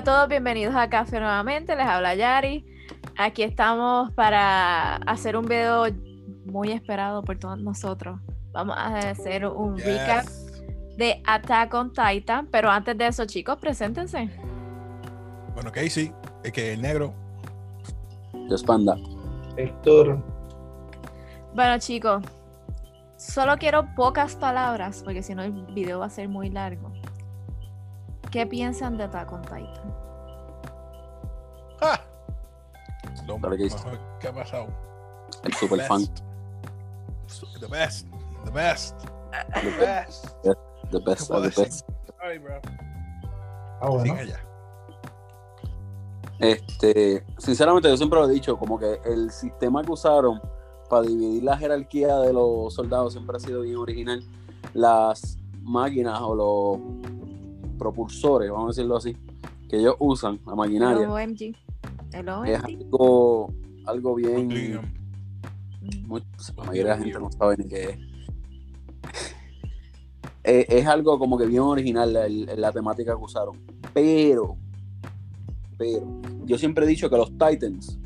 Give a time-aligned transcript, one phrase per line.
[0.00, 2.64] Hola a todos, bienvenidos a Café nuevamente, les habla Yari.
[3.18, 5.88] Aquí estamos para hacer un video
[6.46, 8.18] muy esperado por todos nosotros.
[8.50, 10.24] Vamos a hacer un recap
[10.96, 14.30] de Attack on Titan, pero antes de eso, chicos, preséntense.
[15.52, 16.10] Bueno, Casey,
[16.44, 17.12] es que el negro.
[18.32, 18.96] Yo Panda.
[19.58, 20.24] Héctor.
[21.54, 22.24] Bueno, chicos,
[23.18, 26.89] solo quiero pocas palabras, porque si no el video va a ser muy largo.
[28.30, 29.94] ¿Qué piensan de Attack on Titan?
[31.80, 32.00] ¡Ah!
[33.26, 33.56] Lo mejor
[34.20, 34.68] que ha pasado.
[35.42, 36.06] El super fan.
[37.60, 38.06] The best.
[38.44, 38.96] The best.
[39.62, 40.26] The best.
[40.90, 41.86] The best ¿Qué puedo of the best.
[42.18, 42.60] Sorry, bro.
[43.80, 44.14] Ah, bueno.
[46.38, 50.40] Este, sinceramente, yo siempre lo he dicho, como que el sistema que usaron
[50.88, 54.22] para dividir la jerarquía de los soldados siempre ha sido bien original.
[54.74, 57.19] Las máquinas o los
[57.80, 59.16] propulsores, vamos a decirlo así,
[59.68, 61.42] que ellos usan, la El maquinaria, OMG.
[62.12, 62.64] El es OMG.
[62.64, 63.52] algo,
[63.86, 64.48] algo bien.
[66.06, 66.22] Muy-
[66.56, 67.98] la mayoría de la gente no sabe ni qué es.
[70.42, 73.58] Eh, es algo como que bien original la, el- la temática que usaron.
[73.92, 74.56] Pero,
[75.76, 76.06] pero,
[76.46, 77.98] yo siempre he dicho que los Titans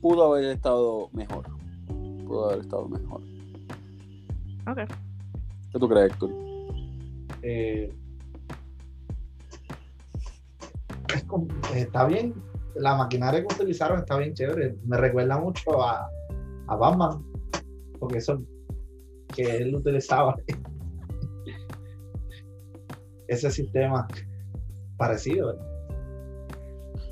[0.00, 1.46] pudo haber estado mejor.
[2.26, 3.22] Pudo haber estado mejor.
[4.68, 4.78] Ok.
[5.70, 6.30] ¿Qué tú crees, Héctor?
[7.48, 7.88] Eh,
[11.12, 11.22] eh,
[11.74, 12.34] está bien.
[12.74, 14.76] La maquinaria que utilizaron está bien chévere.
[14.84, 16.10] Me recuerda mucho a,
[16.66, 17.24] Batman.
[18.00, 18.42] Porque eso
[19.34, 20.34] que él utilizaba.
[23.28, 24.08] Ese sistema
[24.96, 25.56] parecido.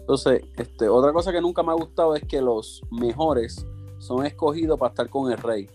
[0.01, 3.65] Entonces, este, otra cosa que nunca me ha gustado es que los mejores
[3.99, 5.69] son escogidos para estar con el rey.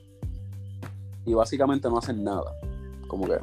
[1.25, 2.53] Y básicamente no hacen nada.
[3.07, 3.38] Como que.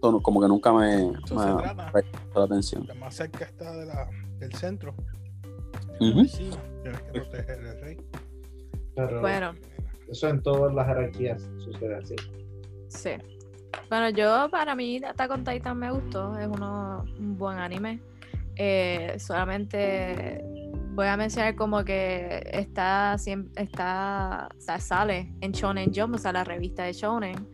[0.00, 1.92] Esto no- Como que nunca me, me trata.
[2.34, 2.86] la atención.
[2.86, 4.94] La más cerca está de la, del centro.
[6.00, 6.56] Encima.
[6.82, 7.96] Tienes que proteger al rey.
[8.96, 9.52] Pero Bueno,
[10.10, 12.16] eso en todas las jerarquías sucede así.
[12.88, 13.10] sí.
[13.90, 18.00] Bueno, yo para mí Attack on Titan me gustó, es uno, un buen anime.
[18.56, 20.42] Eh, solamente
[20.94, 23.16] voy a mencionar como que está,
[23.56, 27.46] está, o sea, sale en Shonen Jump, o sea, la revista de Shonen.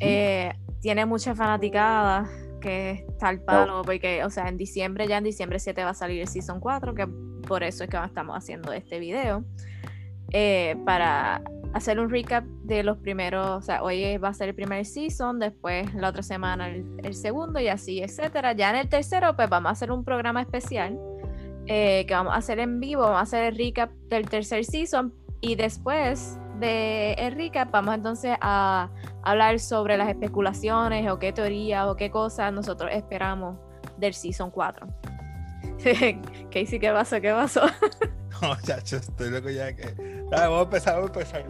[0.00, 2.28] Eh, tiene mucha fanaticada
[2.60, 5.94] que está al palo, porque, o sea, en diciembre, ya en diciembre 7 va a
[5.94, 7.06] salir el Season 4, que
[7.46, 9.44] por eso es que estamos haciendo este video.
[10.32, 11.42] eh, para
[11.72, 15.38] hacer un recap de los primeros, o sea, hoy va a ser el primer season,
[15.38, 18.52] después la otra semana el, el segundo y así, etcétera.
[18.52, 20.98] Ya en el tercero, pues vamos a hacer un programa especial
[21.66, 25.14] eh, que vamos a hacer en vivo, vamos a hacer el recap del tercer season
[25.40, 28.88] y después de recap vamos entonces a
[29.22, 33.56] hablar sobre las especulaciones o qué teorías o qué cosas nosotros esperamos
[33.96, 34.86] del season 4.
[36.50, 37.20] Casey, ¿qué pasó?
[37.20, 37.62] ¿Qué pasó?
[38.42, 39.92] No, chacho, estoy loco ya que.
[40.30, 41.44] Dale, vamos a empezar, vamos a empezar.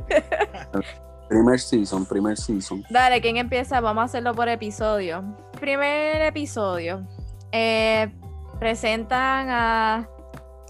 [1.29, 2.83] Primer season, primer season.
[2.91, 3.81] Dale, ¿quién empieza?
[3.81, 5.23] Vamos a hacerlo por episodio.
[5.61, 7.07] Primer episodio.
[7.53, 8.13] eh,
[8.59, 10.09] presentan a,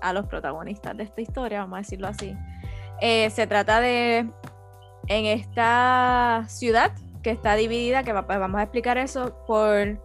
[0.02, 2.36] a los protagonistas de esta historia, vamos a decirlo así.
[3.00, 4.30] Eh, se trata de
[5.08, 10.00] en esta ciudad que está dividida, que pues vamos a explicar eso, por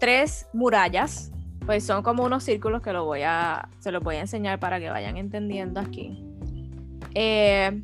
[0.00, 1.30] tres murallas.
[1.66, 2.90] Pues son como unos círculos que
[3.80, 6.24] se los voy a enseñar para que vayan entendiendo aquí.
[7.14, 7.82] Eh,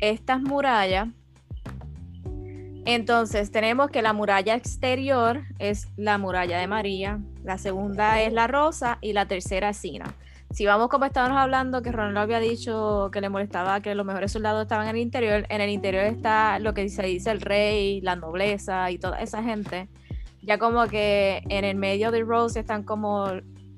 [0.00, 1.08] estas murallas
[2.84, 8.48] entonces, tenemos que la muralla exterior es la muralla de María, la segunda es la
[8.48, 10.12] rosa y la tercera es Sina.
[10.52, 14.32] Si vamos como estábamos hablando, que Ronald había dicho que le molestaba que los mejores
[14.32, 18.00] soldados estaban en el interior, en el interior está lo que se dice el rey,
[18.02, 19.88] la nobleza y toda esa gente.
[20.42, 23.26] Ya como que en el medio de Rose están como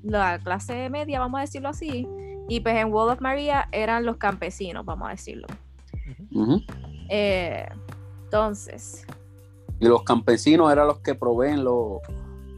[0.03, 2.07] la clase media, vamos a decirlo así,
[2.49, 5.47] y pues en Wall of Maria eran los campesinos, vamos a decirlo.
[7.09, 7.65] Eh,
[8.25, 9.05] entonces,
[9.79, 11.99] Y los campesinos eran los que proveen los,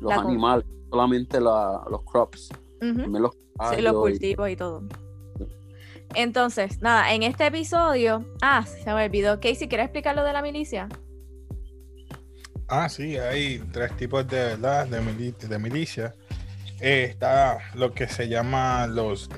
[0.01, 2.49] los animales, solamente la- los crops.
[2.81, 3.01] ujú.
[3.01, 4.83] También los Sí, caballos los cultivos y todo.
[6.15, 8.25] Entonces, nada, en este episodio.
[8.41, 9.39] Ah, se me olvidó.
[9.39, 10.87] Casey, ¿quieres explicar lo de la milicia?
[12.69, 16.13] Ah, sí, hay tres tipos de verdad de, mili- de milicia.
[16.79, 19.29] Eh, está lo que se llama los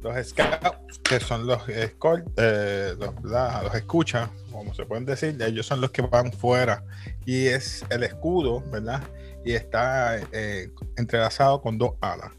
[0.00, 5.66] los scouts, que son los escort, eh, los, los escucha, como se pueden decir, ellos
[5.66, 6.84] son los que van fuera
[7.26, 9.02] y es el escudo, ¿verdad?
[9.44, 12.30] Y está eh, entrelazado con dos alas,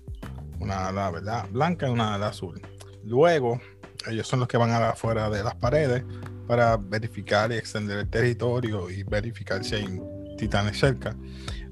[0.59, 1.45] una ala, ¿verdad?
[1.51, 2.61] Blanca y una ala azul.
[3.03, 3.59] Luego,
[4.07, 6.03] ellos son los que van afuera de las paredes
[6.47, 10.01] para verificar y extender el territorio y verificar si hay
[10.37, 11.15] titanes cerca.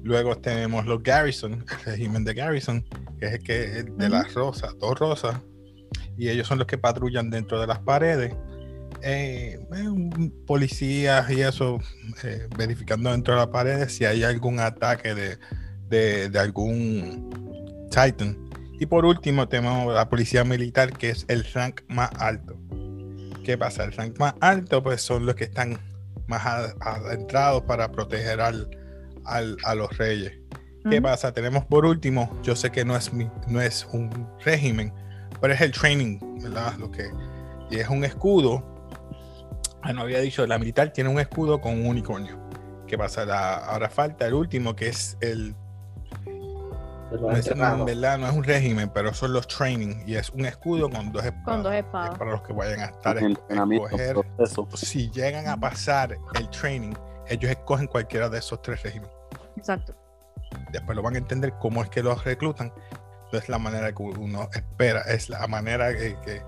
[0.02, 2.82] Luego tenemos los Garrison, el régimen de Garrison,
[3.18, 5.36] que es el que es de las rosas, dos rosas,
[6.16, 8.34] y ellos son los que patrullan dentro de las paredes.
[9.02, 11.78] Eh, eh, policías y eso,
[12.24, 15.38] eh, verificando dentro de las paredes si hay algún ataque de,
[15.88, 18.36] de- de algún Titan.
[18.78, 22.56] Y por último tenemos la policía militar, que es el rank más alto.
[23.44, 23.84] ¿Qué pasa?
[23.84, 25.78] El rank más alto, pues son los que están
[26.26, 26.44] más
[26.80, 28.68] adentrados para proteger al,
[29.24, 30.32] al- a los reyes.
[30.90, 31.32] ¿Qué pasa?
[31.32, 34.10] Tenemos por último, yo sé que no es, mi- no es un
[34.44, 34.92] régimen,
[35.40, 36.74] pero es el training, ¿verdad?
[36.78, 37.10] Lo que,
[37.70, 38.64] y es un escudo.
[39.82, 42.38] Ah, no había dicho, la militar tiene un escudo con un unicornio.
[42.86, 43.24] ¿Qué pasa?
[43.26, 45.54] La- ahora falta el último, que es el.
[47.10, 47.48] No es.
[47.48, 48.18] ¿verdad?
[48.18, 50.02] no es un régimen, pero son los training.
[50.06, 51.44] Y es un escudo con dos espadas.
[51.44, 52.18] Con dos Es espadas.
[52.18, 53.32] para los que vayan a estar En
[53.72, 54.16] escoger.
[54.36, 54.68] proceso.
[54.76, 56.92] Si llegan a pasar el training,
[57.28, 59.12] ellos escogen cualquiera de esos tres regímenes.
[59.56, 59.94] Exacto.
[60.72, 62.72] después lo van a entender cómo es que los reclutan.
[63.26, 66.42] Entonces la manera que uno espera, es la manera que, que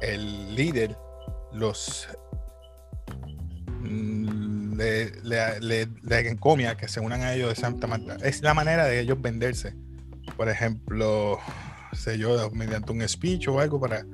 [0.00, 0.96] el líder
[1.52, 2.08] los
[3.80, 8.16] mm, le, le, le- le encomia que se unan a ellos de Santa Marta.
[8.22, 9.74] Es la manera de ellos venderse.
[10.36, 11.38] Por ejemplo,
[11.92, 14.04] sé yo, mediante un speech o algo para,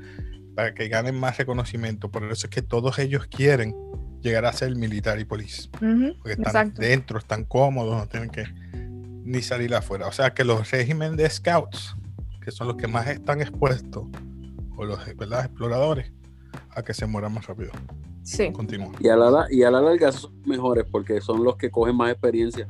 [0.54, 2.10] para que ganen más reconocimiento.
[2.10, 3.74] Por eso es que todos ellos quieren
[4.20, 6.82] llegar a ser militar y policía porque están Exacto.
[6.82, 8.44] dentro, están cómodos, no tienen que
[9.24, 10.06] ni salir afuera.
[10.08, 11.94] O sea que los regímenes de scouts,
[12.44, 14.04] que son los que más están expuestos,
[14.76, 15.44] o los ¿verdad?
[15.46, 16.12] exploradores,
[16.74, 17.70] a que se mueran más rápido.
[18.22, 18.52] Sí.
[18.52, 18.92] Continúa.
[19.00, 21.96] Y a, la, la- y a la larga son mejores porque son los que cogen
[21.96, 22.66] más experiencia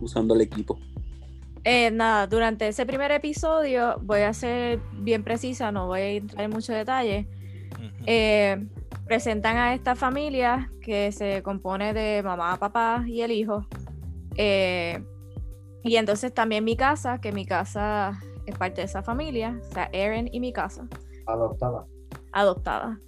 [0.00, 0.78] usando el equipo.
[1.70, 6.46] Eh, nada, durante ese primer episodio voy a ser bien precisa, no voy a entrar
[6.46, 7.28] en mucho detalle.
[8.06, 8.66] Eh,
[9.04, 13.66] presentan a esta familia que se compone de mamá, papá y el hijo.
[14.36, 15.04] Eh,
[15.82, 19.90] y entonces también mi casa, que mi casa es parte de esa familia, o sea,
[19.92, 20.88] Eren y mi casa,
[21.26, 21.84] adoptada.
[22.32, 22.98] adoptada.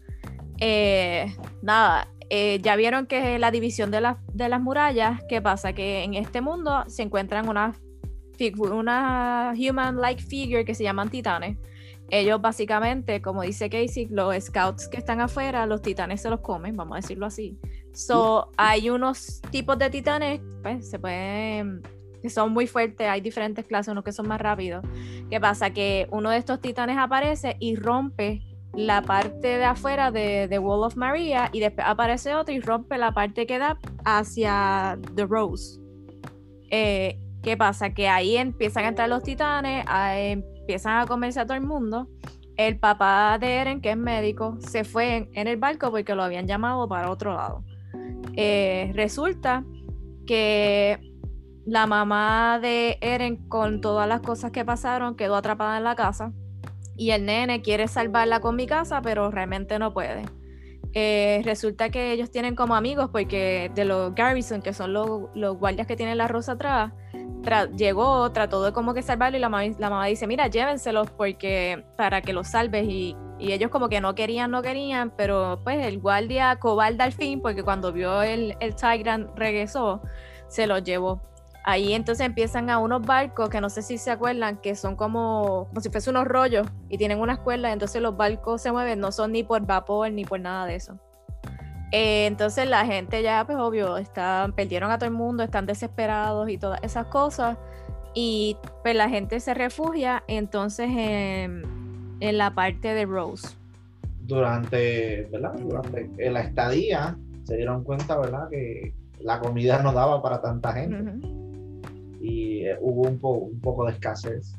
[0.59, 5.73] Eh, nada, eh, ya vieron que la división de, las de las murallas, ¿qué pasa?
[5.73, 7.81] Que en este mundo se encuentran unas
[8.59, 11.57] una human-like figure que se llaman titanes.
[12.11, 16.77] Ellos básicamente, como dice Casey, los scouts que están afuera, los titanes se los comen,
[16.77, 17.57] vamos a decirlo así.
[17.93, 21.83] So, hay unos tipos de titanes, pues, se pueden,
[22.21, 24.85] que son muy fuertes, hay diferentes clases, unos que son más rápidos.
[25.31, 25.71] ¿Qué pasa?
[25.71, 28.43] Que uno de estos titanes aparece y rompe
[28.75, 32.99] la parte de afuera de, de Wall of Maria y después aparece otro y rompe
[32.99, 35.81] la parte que da hacia The Rose.
[36.71, 37.91] Eh, ¿Qué pasa?
[37.95, 39.85] Que ahí empiezan a entrar los titanes,
[40.15, 42.09] empiezan a comerse a todo el mundo.
[42.57, 46.47] El papá de Eren, que es médico, se fue en, el barco porque lo habían
[46.47, 47.65] llamado para otro lado.
[48.37, 49.65] Eh, resulta
[50.27, 51.01] que
[51.65, 56.33] la mamá de Eren, con todas las cosas que pasaron, quedó atrapada en la casa.
[56.97, 60.25] Y el nene quiere salvarla con mi casa, pero realmente no puede.
[60.93, 65.87] Eh, resulta que ellos tienen como amigos, porque de los Garrison, que son los guardias
[65.87, 66.93] que tienen la rosa atrás,
[67.43, 71.11] tra- llegó, trató de como que salvarlo y la mamá, la mamá dice, mira, llévenselos
[71.11, 75.61] porque para que los salves y, y ellos como que no querían, no querían, pero
[75.65, 78.75] pues el guardia cobarde al fin, porque cuando vio el, el
[79.37, 80.03] regresó,
[80.49, 81.21] se los llevó.
[81.65, 85.67] Ahí entonces empiezan a unos barcos que no sé si se acuerdan, que son como,
[85.69, 89.13] como si fuese unos rollos y tienen unas cuerdas, entonces los barcos se mueven, no
[89.13, 90.99] son ni por vapor ni por nada de eso.
[91.93, 96.49] Eh, entonces la gente ya, pues obvio, están, perdieron a todo el mundo, están desesperados
[96.49, 97.57] y todas esas cosas.
[98.15, 101.63] Y pues la gente se refugia entonces en,
[102.21, 103.49] en la parte de Rose.
[104.23, 105.55] Durante, ¿verdad?
[105.59, 108.49] Durante la estadía se dieron cuenta, ¿verdad?
[108.49, 111.27] Que la comida no daba para tanta gente
[112.21, 114.55] y eh, hubo un, po- un poco de escasez.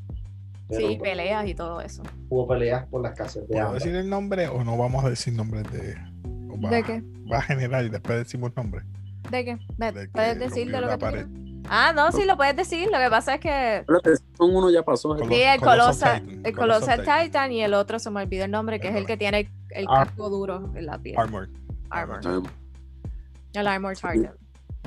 [0.67, 2.03] Pero Sí, peleas y todo eso.
[2.29, 5.33] hubo peleas por la escasez de ¿Puedo decir el nombre o no vamos a decir
[5.33, 5.95] nombres de.?
[6.60, 7.03] Va, ¿De qué?
[7.31, 8.84] Va a generar y después decimos nombre.
[9.29, 9.58] ¿De qué?
[9.77, 11.27] ¿De- De ¿Puedes decir de lo que pared.
[11.70, 12.89] Ah, no, sí lo puedes decir.
[12.91, 15.15] Lo que pasa es que el son uno ya pasó.
[15.17, 17.24] Sí, el Colossal Colossal, Titan, el Colossal Titan.
[17.25, 19.50] Titan y el otro se me olvidó el nombre, que es el que tiene el,
[19.70, 21.17] el casco duro en la piel.
[21.17, 21.50] Armor.
[21.91, 22.20] Armor.
[23.53, 24.31] El Armor Titan.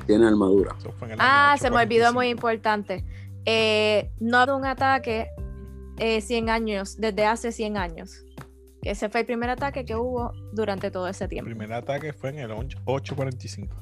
[0.06, 0.74] Tiene armadura.
[1.08, 2.12] El Ah, se me olvidó 845.
[2.14, 3.04] muy importante.
[3.46, 5.28] Eh, no hubo un ataque
[5.98, 8.23] eh, 100 años, desde hace 100 años.
[8.84, 11.46] Que ese fue el primer ataque que hubo durante todo ese El tiempo.
[11.48, 13.74] primer ataque fue en el 8- 845.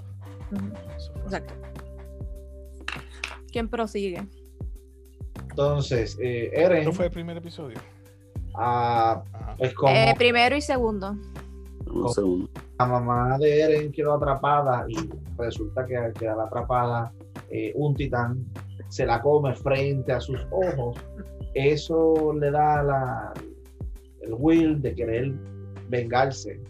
[0.52, 0.64] Ujú,
[0.96, 1.22] Eso fue.
[1.22, 1.54] Exacto.
[3.50, 4.22] ¿Quién prosigue?
[5.50, 7.78] Entonces, eh, Eren ¿Esto fue el primer episodio?
[8.54, 9.24] ah,
[9.58, 11.16] es como Eh, primero y segundo.
[11.92, 12.48] Un segundo.
[12.78, 14.94] la mamá de Eren quedó atrapada y
[15.36, 17.12] resulta que al quedar atrapada
[17.50, 18.46] eh, un titán
[18.88, 20.96] se la come frente a sus ojos,
[21.54, 23.32] eso le da la,
[24.22, 25.32] el will de querer
[25.88, 26.60] vengarse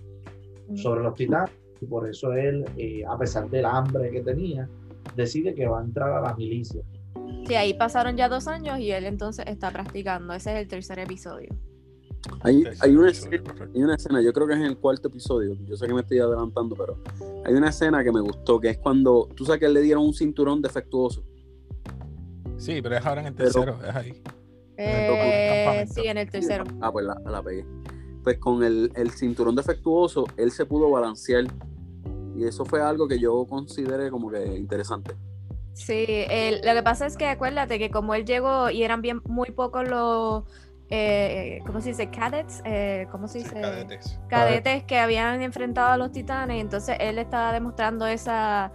[0.75, 4.69] sobre los titanes y por eso él, eh, a pesar del hambre que tenía,
[5.17, 6.83] decide que va a entrar a la milicia.
[7.47, 10.33] Sí, ahí pasaron ya dos años y él entonces está practicando.
[10.33, 11.49] Ese es el tercer episodio.
[12.43, 13.43] Hay, hay, una escena,
[13.75, 16.03] hay una escena, yo creo que es en el cuarto episodio, yo sé que me
[16.03, 16.97] estoy adelantando, pero
[17.45, 20.15] hay una escena que me gustó, que es cuando, tú sabes que le dieron un
[20.15, 21.25] cinturón defectuoso.
[22.59, 24.23] Sí, pero es ahora en el Pero- tercero, es ahí.
[24.77, 26.65] Eh, sí, en el tercero.
[26.81, 27.65] Ah, pues la, la pegué.
[28.25, 31.45] Pues con el, el cinturón defectuoso, él se pudo balancear.
[32.37, 35.15] Y eso fue algo que yo consideré como que interesante.
[35.75, 39.21] Sí, el- lo que pasa es que acuérdate que como él llegó y eran bien
[39.27, 40.45] muy pocos los,
[40.91, 42.11] eh, ¿cómo se dice?
[42.11, 43.61] Cadets, eh, ¿cómo se Sí, dice?
[43.61, 44.19] cadetes.
[44.29, 48.71] Cadetes que habían enfrentado a los titanes, entonces él estaba demostrando esa,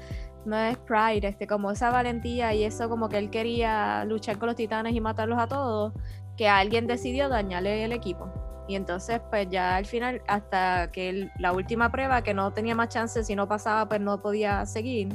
[0.48, 4.48] no es pride, este, como esa valentía y eso como que él quería luchar con
[4.48, 5.94] los titanes y matarlos a todos,
[6.36, 8.30] que alguien decidió dañarle el equipo.
[8.68, 12.76] Y entonces, pues ya al final, hasta que el- la última prueba, que no tenía
[12.76, 15.10] más chance, si no pasaba, pues no podía seguir,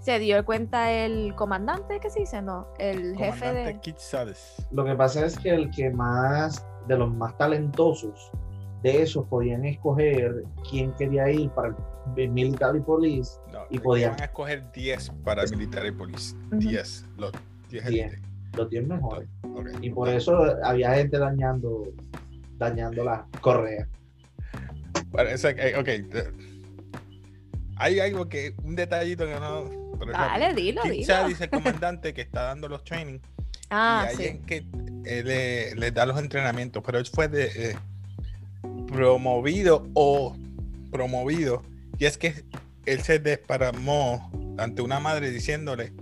[0.00, 2.40] se dio cuenta el comandante, ¿qué se dice?
[2.40, 3.80] No, el jefe Comandante de...
[4.70, 8.30] Lo que pasa es que el que más, de los más talentosos
[8.82, 11.74] de esos, podían escoger quién quería ir para el
[12.16, 16.34] Military Police, No, Y podían- van a escoger 10 para Military Police.
[16.48, 16.56] Ujú.
[16.58, 17.04] 10.
[17.16, 17.32] Los
[17.70, 18.20] 10 Diez.
[18.56, 19.28] los 10 mejores.
[19.80, 21.84] Y por eso había gente dañando,
[22.58, 23.86] dañando las correas.
[25.12, 25.88] Parece que, ok.
[25.88, 26.32] eh,
[27.76, 29.64] Hay algo que, un detallito que no.
[29.98, 30.82] pero Dale, rápido.
[30.84, 31.04] dilo.
[31.04, 33.18] Sades, el comandante que está dando los training.
[33.72, 34.24] Ah, y hay sí.
[34.24, 34.56] en que
[35.04, 37.76] él le, le da los entrenamientos, pero él fue de, eh,
[38.88, 40.36] promovido o
[40.90, 41.62] promovido.
[42.00, 42.44] Y es que
[42.86, 45.92] él se desparramó ante una madre diciéndole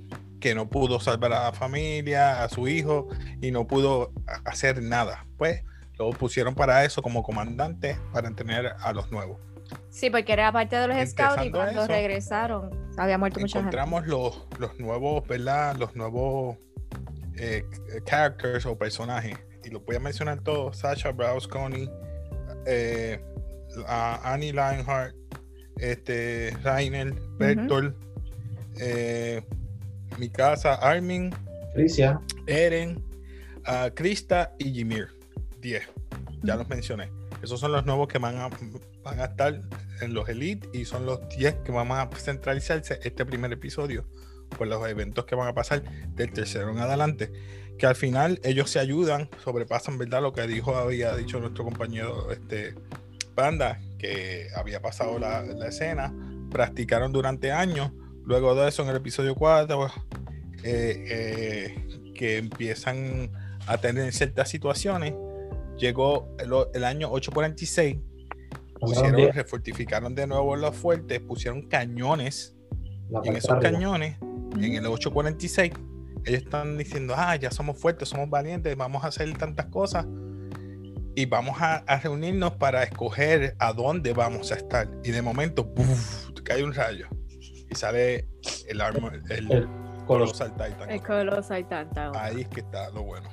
[0.40, 3.08] que no pudo salvar a la familia, a su hijo,
[3.42, 4.12] y no pudo
[4.44, 5.26] hacer nada.
[5.36, 5.64] Pues
[5.98, 9.40] lo pusieron para eso como comandante, para entrenar a los nuevos.
[9.90, 13.76] Sí, porque era parte de los scouts y cuando eso, regresaron había muerto mucha gente.
[13.76, 15.76] encontramos los, los nuevos, ¿verdad?
[15.76, 16.56] Los nuevos
[17.36, 17.64] eh,
[18.04, 19.36] characters o personajes.
[19.64, 20.78] Y los voy a mencionar todos.
[20.78, 21.90] Sasha Browsconi,
[22.66, 23.20] eh,
[23.86, 25.17] a Annie Lionheart,
[25.78, 27.94] este, Rainer, Bertolt,
[28.80, 29.42] eh,
[30.18, 31.34] Mikasa, Armin,
[31.74, 33.02] Tricia, Eren,
[33.64, 35.08] a Krista y Ymir.
[35.60, 35.82] 10.
[36.42, 37.10] Ya los mencioné.
[37.42, 38.48] Esos son los nuevos que van a,
[39.02, 39.60] van a estar
[40.00, 44.04] en los Elite y son los 10 que vamos a centralizarse este primer episodio
[44.56, 45.82] por los eventos que van a pasar
[46.14, 47.30] del tercero en adelante.
[47.78, 50.22] Que al final ellos se ayudan, sobrepasan, ¿verdad?
[50.22, 52.74] Lo que dijo, había dicho nuestro compañero este,
[53.34, 56.14] Panda, que había pasado la, la escena,
[56.50, 57.92] practicaron durante años.
[58.24, 59.86] Luego de eso, en el episodio 4,
[60.64, 63.30] eh, eh, que empiezan
[63.66, 65.14] a tener ciertas situaciones.
[65.78, 67.96] Llegó el, el año 846,
[68.80, 72.54] pasaron pusieron, refortificaron de nuevo los fuertes, pusieron cañones.
[73.24, 73.72] Y en esos arriba.
[73.72, 74.16] cañones,
[74.56, 75.72] en el 846,
[76.24, 80.06] ellos están diciendo, ah, ya somos fuertes, somos valientes, vamos a hacer tantas cosas
[81.14, 84.88] y vamos a, a reunirnos para escoger a dónde vamos a estar.
[85.04, 86.30] Y de momento, ¡buf!
[86.44, 87.06] cae un rayo
[87.70, 88.26] y sale
[88.68, 89.68] el armor, el, El Colos-
[90.06, 90.90] Colossal Titan.
[90.90, 92.12] El Colossal Titan.
[92.14, 93.28] Ahí es que está lo bueno.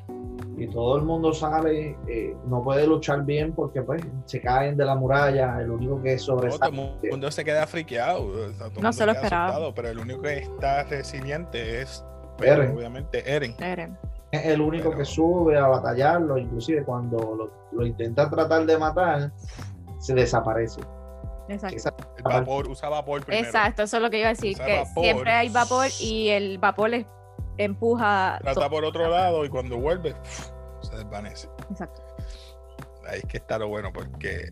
[0.57, 4.83] y todo el mundo sale, eh, no puede luchar bien porque pues se caen de
[4.85, 6.97] la muralla, el único que Todo sobresale.
[7.03, 8.25] el mundo se queda friqueado.
[8.27, 9.45] o sea, todo No se lo esperaba.
[9.47, 12.03] asustado, pero el único que está resiliente es,
[12.37, 12.75] pues, Eren.
[12.75, 13.55] obviamente, Eren.
[13.61, 13.97] Eren.
[14.31, 18.77] Es el único Pero- que sube a batallarlo, inclusive cuando lo, lo intenta tratar de
[18.77, 19.31] matar,
[19.99, 20.81] se desaparece.
[21.47, 21.75] Exacto.
[21.77, 23.45] Esa- El vapor, usa vapor primero.
[23.45, 25.03] Exacto, eso es lo que iba a decir, Usa que vapor.
[25.03, 27.05] siempre hay vapor y el vapor les
[27.57, 28.39] empuja.
[28.41, 30.15] Trata por otro lado y cuando vuelve,
[30.81, 31.47] se desvanece.
[31.69, 32.01] Exacto.
[33.07, 34.49] Ahí es que está lo bueno, porque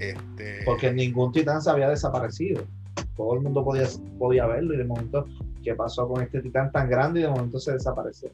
[0.00, 0.62] este.
[0.66, 2.64] porque ningún titán se había desaparecido.
[3.16, 3.86] Todo el mundo podía,
[4.18, 5.26] podía verlo y de momento,
[5.62, 7.20] ¿qué pasó con este titán tan grande?
[7.20, 8.30] Y de momento se desapareció.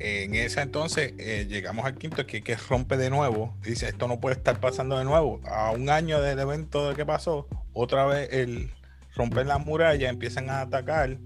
[0.00, 3.56] En ese entonces eh, llegamos al quinto que, que rompe de nuevo.
[3.62, 5.40] Dice, esto no puede estar pasando de nuevo.
[5.44, 8.70] A un año del evento de que pasó, otra vez el
[9.14, 11.18] rompen la muralla, empiezan a atacar.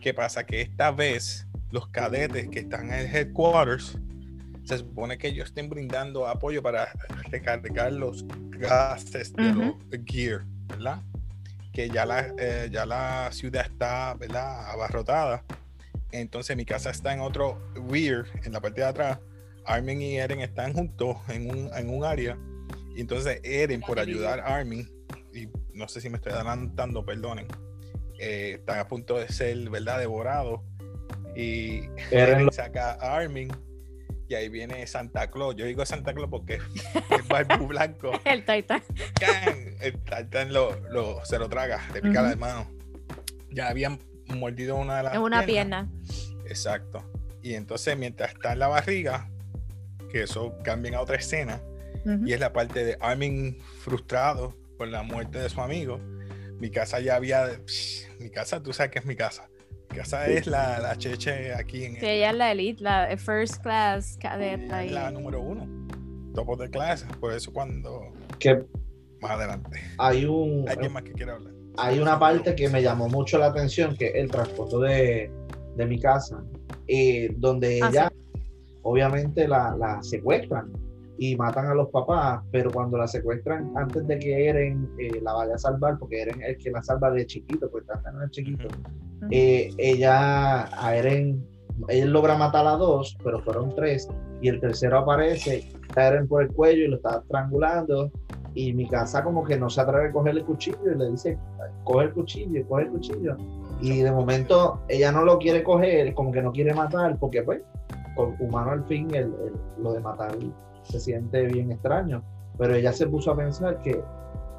[0.00, 0.44] ¿Qué pasa?
[0.46, 3.98] Que esta vez los cadetes que están en el headquarters,
[4.64, 6.88] se supone que ellos estén brindando apoyo para
[7.30, 9.78] recargar los gases de Ujú.
[9.90, 11.02] los gear, ¿verdad?
[11.72, 14.70] Que ya la, eh, ya la ciudad está, ¿verdad?
[14.70, 15.44] Abarrotada.
[16.12, 17.60] Entonces mi casa está en otro
[17.90, 19.18] rear, en la parte de atrás.
[19.64, 22.38] Armin y Eren están juntos en un, en un área.
[22.94, 24.88] Y entonces Eren, por ayudar a Armin,
[25.34, 27.46] y no sé si me estoy adelantando, perdonen,
[28.18, 30.62] eh, está a punto de ser, ¿verdad?, devorado.
[31.34, 33.48] Y Eren saca a Armin.
[34.28, 35.54] Y ahí viene Santa Claus.
[35.54, 36.54] Yo digo Santa Claus porque
[37.10, 38.10] es barbu blanco.
[38.24, 38.82] El Titan.
[39.20, 39.76] ¡Can!
[39.80, 42.38] El Titan lo, lo- se lo traga, le pica la Ujú.
[42.38, 42.70] mano.
[43.52, 43.98] Ya habían
[44.34, 45.88] mordido una de las Es una piernas.
[45.88, 46.42] pierna.
[46.46, 47.04] Exacto.
[47.42, 49.30] Y entonces, mientras está en la barriga,
[50.10, 51.60] que eso cambia a otra escena,
[52.24, 55.98] y es la parte de Armin frustrado por la muerte de su amigo.
[56.60, 57.46] Mi casa ya había.
[57.66, 59.48] psh, mi casa, tú sabes que es mi casa.
[59.90, 63.60] Mi casa es la, la cheche aquí en Sí, ella es la elite, la first
[63.62, 64.86] class cadet ella ahí.
[64.88, 65.66] es la número uno.
[66.34, 67.04] Top of the class.
[67.20, 68.12] Por eso, cuando.
[68.38, 68.64] Que
[69.20, 69.80] Más adelante.
[69.98, 71.52] hay un ¿Alguien más que quiera hablar?
[71.78, 75.30] Hay una parte que me llamó mucho la atención, que es el trasfondo de,
[75.76, 76.42] de mi casa,
[76.88, 78.12] eh, donde Ah, ella,
[78.82, 80.72] obviamente, la, la secuestran
[81.18, 85.32] y matan a los papás, pero cuando la secuestran, antes de que Eren eh, la
[85.32, 88.30] vaya a salvar, porque Eren es el que la salva de chiquito, pues también es
[88.30, 89.28] chiquito, Ujú.
[89.30, 91.42] eh, ella, a Eren,
[91.88, 94.08] él logra matar a dos, pero fueron tres,
[94.42, 98.12] y el tercero aparece, está Eren por el cuello y lo está estrangulando,
[98.56, 101.38] y mi casa como que no se atreve a coger el cuchillo y le dice,
[101.84, 103.36] coge el cuchillo, coge el cuchillo,
[103.82, 107.60] y de momento ella no lo quiere coger, como que no quiere matar, porque pues,
[108.40, 109.34] humano al fin, el-
[109.78, 110.34] lo de matar
[110.84, 112.22] se siente bien extraño,
[112.56, 114.02] pero ella se puso a pensar que,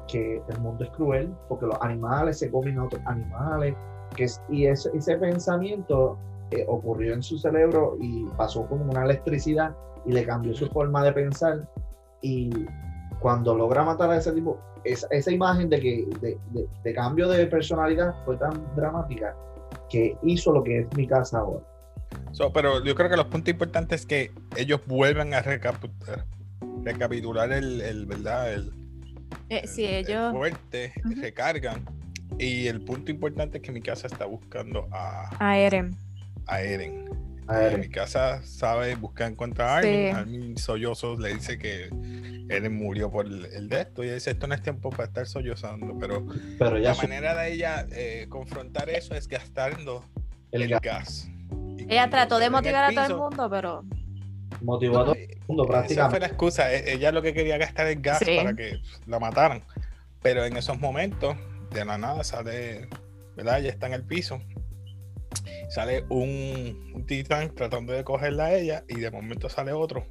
[0.06, 3.74] que el mundo es cruel, porque los animales se comen a otros animales,
[4.48, 6.16] y ese, ese pensamiento
[6.52, 9.74] eh, ocurrió en su cerebro y pasó como una electricidad
[10.06, 11.68] y le cambió su forma de pensar
[12.22, 12.48] y
[13.20, 17.28] cuando logra matar a ese tipo, esa, esa imagen de que de, de- de cambio
[17.28, 19.34] de personalidad fue tan dramática
[19.90, 21.64] que hizo lo que es mi casa ahora.
[22.32, 25.42] So, pero yo creo que los puntos importantes es que ellos vuelven a
[26.84, 28.52] recapitular el, el, ¿verdad?
[28.52, 28.72] El,
[29.50, 30.32] Eh, sí, el- el ellos.
[30.32, 31.84] fuerte, recargan.
[32.38, 35.96] Y el punto importante es que mi casa está buscando a, A Eren.
[36.46, 37.08] a Eren.
[37.50, 37.80] Eh, Eren.
[37.80, 39.92] mi casa sabe, busca encuentra a Armin.
[39.92, 40.08] Sí.
[40.16, 41.88] Armin sollozo le dice que
[42.50, 44.02] Eren murió por el, el de esto.
[44.02, 45.96] Y ella dice: Esto no es tiempo para estar sollozando.
[45.98, 46.26] Pero
[46.58, 50.04] Pero ya la su- manera de ella eh, confrontar eso es gastando
[50.52, 51.28] el el, gas gas.
[51.88, 53.84] Ella trató de en motivar a todo el mundo, pero.
[54.60, 56.20] motivó a todo eh, el mundo Esa fue prácticamente.
[56.20, 56.72] la excusa.
[56.74, 58.36] e- Ella lo que quería gastar el gas Sí.
[58.36, 59.62] para que la mataran.
[60.20, 61.36] Pero en esos momentos,
[61.70, 62.88] de la nada sale,
[63.36, 63.60] ¿verdad?
[63.60, 64.40] Ella está en el piso.
[65.68, 70.06] Sale un, un titán tratando de cogerla a ella y de momento sale otro.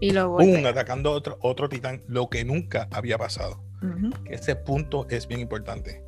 [0.00, 0.68] Y lo golpea.
[0.70, 3.62] atacando otro, otro titán, lo que nunca había pasado.
[4.26, 6.02] Ese punto es bien importante.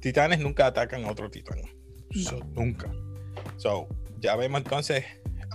[0.00, 1.58] Titanes nunca atacan a otro titán.
[2.10, 2.90] So, nunca.
[3.56, 3.88] So,
[4.20, 5.04] ya vemos entonces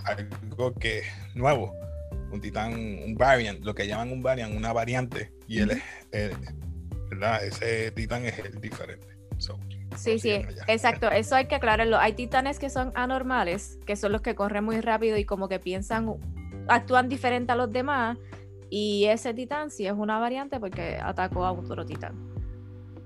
[0.04, 1.02] algo que
[1.34, 1.74] nuevo.
[2.30, 5.32] Un titán, un variant, lo que llaman un variant, una variante.
[5.46, 6.30] Y él es, eh,
[7.10, 7.44] ¿verdad?
[7.44, 9.08] Ese titán es el diferente.
[9.38, 9.58] So,
[9.96, 11.10] Sí, sí, exacto.
[11.10, 11.98] Eso hay que aclararlo.
[11.98, 15.58] Hay titanes que son anormales, que son los que corren muy rápido y como que
[15.58, 16.14] piensan,
[16.68, 18.18] actúan diferente a los demás.
[18.70, 22.28] Y ese titán sí es una variante porque atacó a otro titán.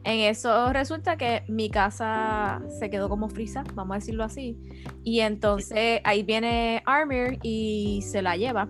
[0.05, 4.59] En eso resulta que mi casa se quedó como frisa, vamos a decirlo así.
[5.05, 8.69] Y entonces ahí viene Armir y se la lleva.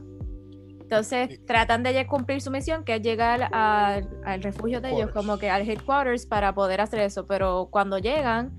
[0.92, 5.38] Entonces tratan de cumplir su misión, que es llegar al, al refugio de ellos, como
[5.38, 7.26] que al headquarters para poder hacer eso.
[7.26, 8.55] Pero cuando llegan,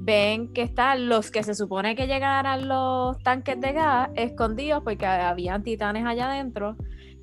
[0.00, 5.04] ven que están los que se supone que llegaran los tanques de gas escondidos porque
[5.04, 6.78] habían titanes allá adentro.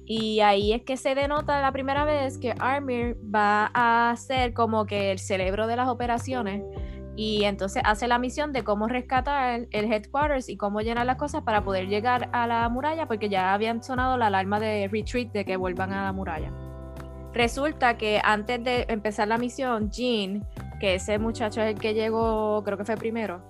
[0.06, 4.86] Y ahí es que se denota la primera vez que Armir va a ser como
[4.86, 6.62] que el cerebro de las operaciones.
[7.15, 11.43] Y entonces hace la misión de cómo rescatar el headquarters y cómo llenar las cosas
[11.43, 15.45] para poder llegar a la muralla, porque ya habían sonado la alarma de retreat de
[15.45, 16.52] que vuelvan a la muralla.
[17.34, 20.43] Resulta que antes de empezar la misión, Jean,
[20.80, 23.41] que ese muchacho es el que llegó, creo que fue primero,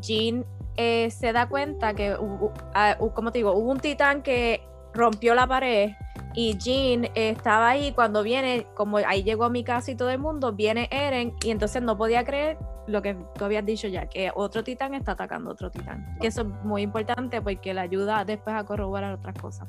[0.00, 0.44] Jean
[0.76, 4.62] eh, se da cuenta que, hubo- ah, como te digo, hubo un titán que
[4.94, 5.90] rompió la pared
[6.34, 10.18] y Jean estaba ahí cuando viene, como ahí llegó a mi casa y todo el
[10.18, 14.30] mundo, viene Eren y entonces no podía creer lo que tú habías dicho ya, que
[14.34, 16.16] otro titán está atacando a otro titán.
[16.20, 19.68] Que eso es muy importante porque le ayuda después a corroborar otras cosas.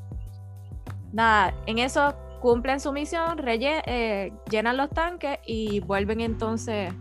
[1.11, 6.91] Nada, en eso cumplen su misión, relle- eh, llenan los tanques y vuelven entonces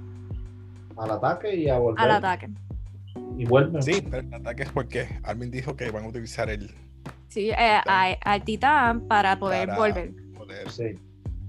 [0.96, 2.00] al ataque y a volver.
[2.04, 2.50] al ataque.
[3.38, 3.82] Y vuelven.
[3.82, 6.70] sí, pero el ataque es porque Armin dijo que van a utilizar el
[7.28, 10.12] Sí, eh, a- al titán para poder Para- volver.
[10.36, 10.70] poder.
[10.70, 10.94] Sí.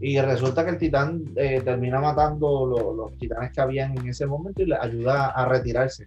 [0.05, 4.25] Y resulta que el titán eh, termina matando lo- los titanes que habían en ese
[4.25, 6.03] momento y le ayuda a retirarse.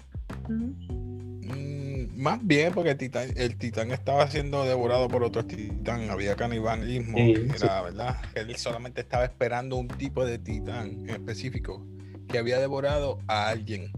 [0.48, 6.36] Mm, más bien porque el titán, el titán estaba siendo devorado por otro titán, había
[6.36, 8.16] canibalismo, Sí, era verdad.
[8.34, 11.82] Él solamente estaba esperando un tipo de titán en específico
[12.28, 13.90] que había devorado a alguien.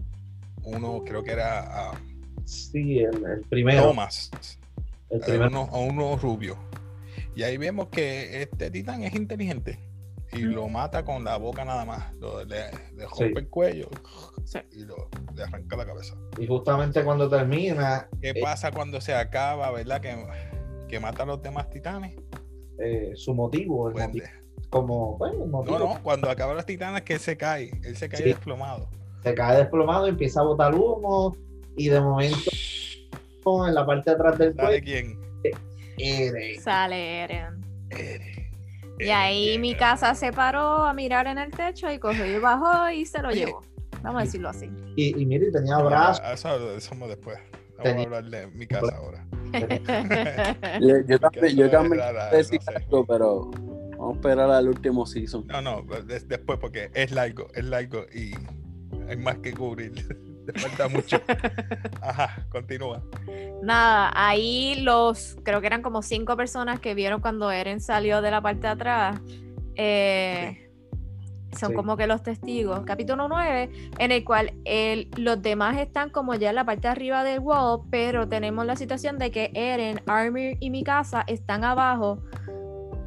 [0.63, 1.91] Uno creo que era a
[2.45, 3.83] Sí, el, el primero.
[3.83, 4.31] Thomas,
[5.09, 5.47] El a primero.
[5.49, 6.57] uno, a uno rubio.
[7.35, 9.88] Y ahí vemos que este titán es inteligente
[10.33, 12.13] y lo mata con la boca nada más.
[12.15, 13.33] Lo- le, le rompe Sí.
[13.35, 13.89] el cuello
[14.45, 14.59] Sí.
[14.71, 16.15] y lo, le arranca la cabeza.
[16.37, 18.41] Y justamente cuando termina, ¿Qué Eh.
[18.41, 20.01] pasa cuando se acaba, verdad?
[20.01, 20.15] Que,
[20.87, 22.15] que mata a los demás titanes.
[22.81, 24.25] eh, su motivo, el Pues, motivo,
[24.69, 27.97] como, bueno, el motivo, no, no, cuando acaban los titanes que él se cae, él
[27.97, 28.23] se cae Sí.
[28.29, 28.89] desplomado.
[29.21, 31.35] se cae desplomado, empieza a botar humo
[31.75, 32.37] y de momento
[33.67, 35.19] en la parte de atrás del ¿Sabe cuello, quién?
[35.97, 36.61] Eren.
[36.61, 37.65] Sale Eren.
[37.89, 38.38] Eren.
[38.99, 39.79] Y Eren ahí mi llega.
[39.79, 43.29] casa se paró a mirar en el techo y cogió y bajó y se lo
[43.29, 43.45] Oye.
[43.45, 43.61] llevó.
[44.01, 44.69] Vamos a decirlo así.
[44.95, 47.37] Y, y mire, tenía No, brazos, Eso, eso vamos después.
[47.77, 49.25] Vamos Tenía- a hablar de mi casa ahora.
[50.81, 52.77] Yo, yo también, yo también decir no sé.
[52.77, 53.51] algo, pero
[53.97, 55.47] vamos a esperar al último season.
[55.47, 58.33] No, no, des- después porque es largo, es largo y
[59.09, 59.93] hay más que cubrir.
[60.51, 61.21] Te falta mucho.
[62.01, 63.01] Ajá, continúa.
[63.61, 68.31] Nada, ahí los, creo que eran como cinco personas que vieron cuando Eren salió de
[68.31, 69.19] la parte de atrás.
[69.75, 70.65] Eh,
[71.57, 71.75] Son Sí.
[71.75, 72.81] como que los testigos.
[72.85, 76.89] Capítulo 9, en el cual el, los demás están como ya en la parte de
[76.89, 82.21] arriba del wall, pero tenemos la situación de que Eren, Armir y Mikasa están abajo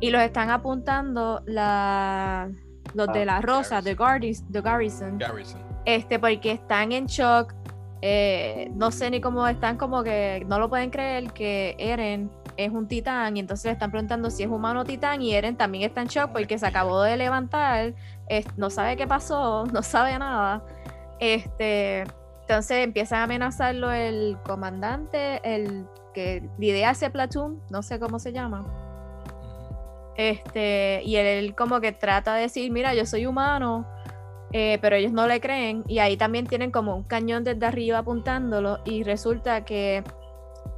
[0.00, 2.50] y los están apuntando la,
[2.94, 5.60] los de Ah, la rosa, The, Guardis, The Garrison Garrison.
[5.84, 7.52] Este, porque están en shock.
[8.04, 12.70] eh, no sé ni cómo están, como que no lo pueden creer que Eren es
[12.70, 15.84] un titán y entonces le están preguntando si es humano o titán y Eren también
[15.84, 17.94] está en shock porque se acabó de levantar,
[18.28, 20.62] es- no sabe qué pasó, no sabe nada.
[21.20, 22.04] Este,
[22.42, 28.32] entonces empiezan a amenazarlo el comandante, el que lidera ese platoon, no sé cómo se
[28.32, 28.66] llama.
[30.16, 33.86] Este, y él como que trata de decir, mira, yo soy humano,
[34.52, 35.84] eh, pero ellos no le creen.
[35.88, 38.80] Y ahí también tienen como un cañón desde arriba apuntándolo.
[38.84, 40.04] Y resulta que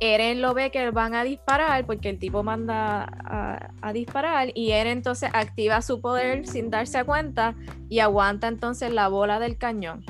[0.01, 4.49] Eren lo ve que van a disparar porque el tipo manda a, a disparar.
[4.55, 7.55] Y Eren entonces activa su poder sin darse cuenta
[7.89, 10.05] y aguanta entonces la bola del cañón.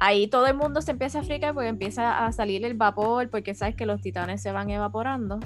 [0.00, 3.54] Ahí todo el mundo se empieza a fricar porque empieza a salir el vapor, porque
[3.54, 5.40] sabes que los titanes se van evaporando.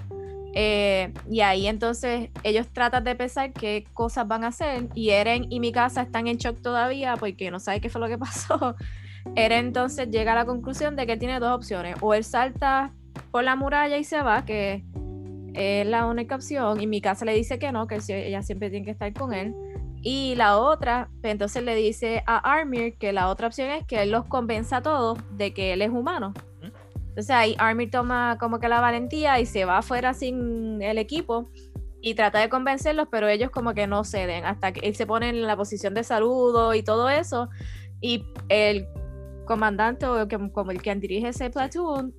[0.55, 5.47] Eh, y ahí entonces ellos tratan de pensar qué cosas van a hacer y Eren
[5.51, 8.77] y Mikasa están en shock todavía porque no sabe qué fue lo que pasó.
[9.35, 11.97] Eren entonces llega a la conclusión de que tiene dos opciones.
[12.01, 12.93] O él salta
[13.31, 14.85] por la muralla y se va, que
[15.55, 18.93] es la única opción, y Mikasa le dice que no, que ella siempre tiene que
[18.93, 19.55] estar con él.
[20.03, 24.03] Y la otra, pues, entonces le dice a Armir que la otra opción es que
[24.03, 26.35] él los convenza a todos de que él es humano.
[27.13, 31.51] Entonces ahí Armir toma como que la valentía y se va afuera sin el equipo
[32.01, 35.29] y trata de convencerlos, pero ellos como que no ceden hasta que él se pone
[35.29, 37.51] en la posición de saludo y todo eso.
[38.01, 38.87] Y el
[39.45, 42.15] comandante o que- como el que dirige ese platoon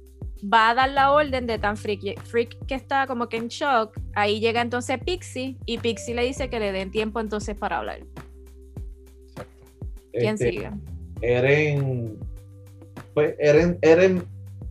[0.53, 3.97] va a dar la orden de tan freak, freak que está como que en shock.
[4.13, 7.99] Ahí llega entonces Pixie y Pixie le dice que le den tiempo entonces para hablar.
[9.27, 9.65] Exacto.
[10.12, 10.69] ¿Quién Este, sigue?
[11.21, 12.19] Eren,
[13.13, 14.23] pues Eren, Eren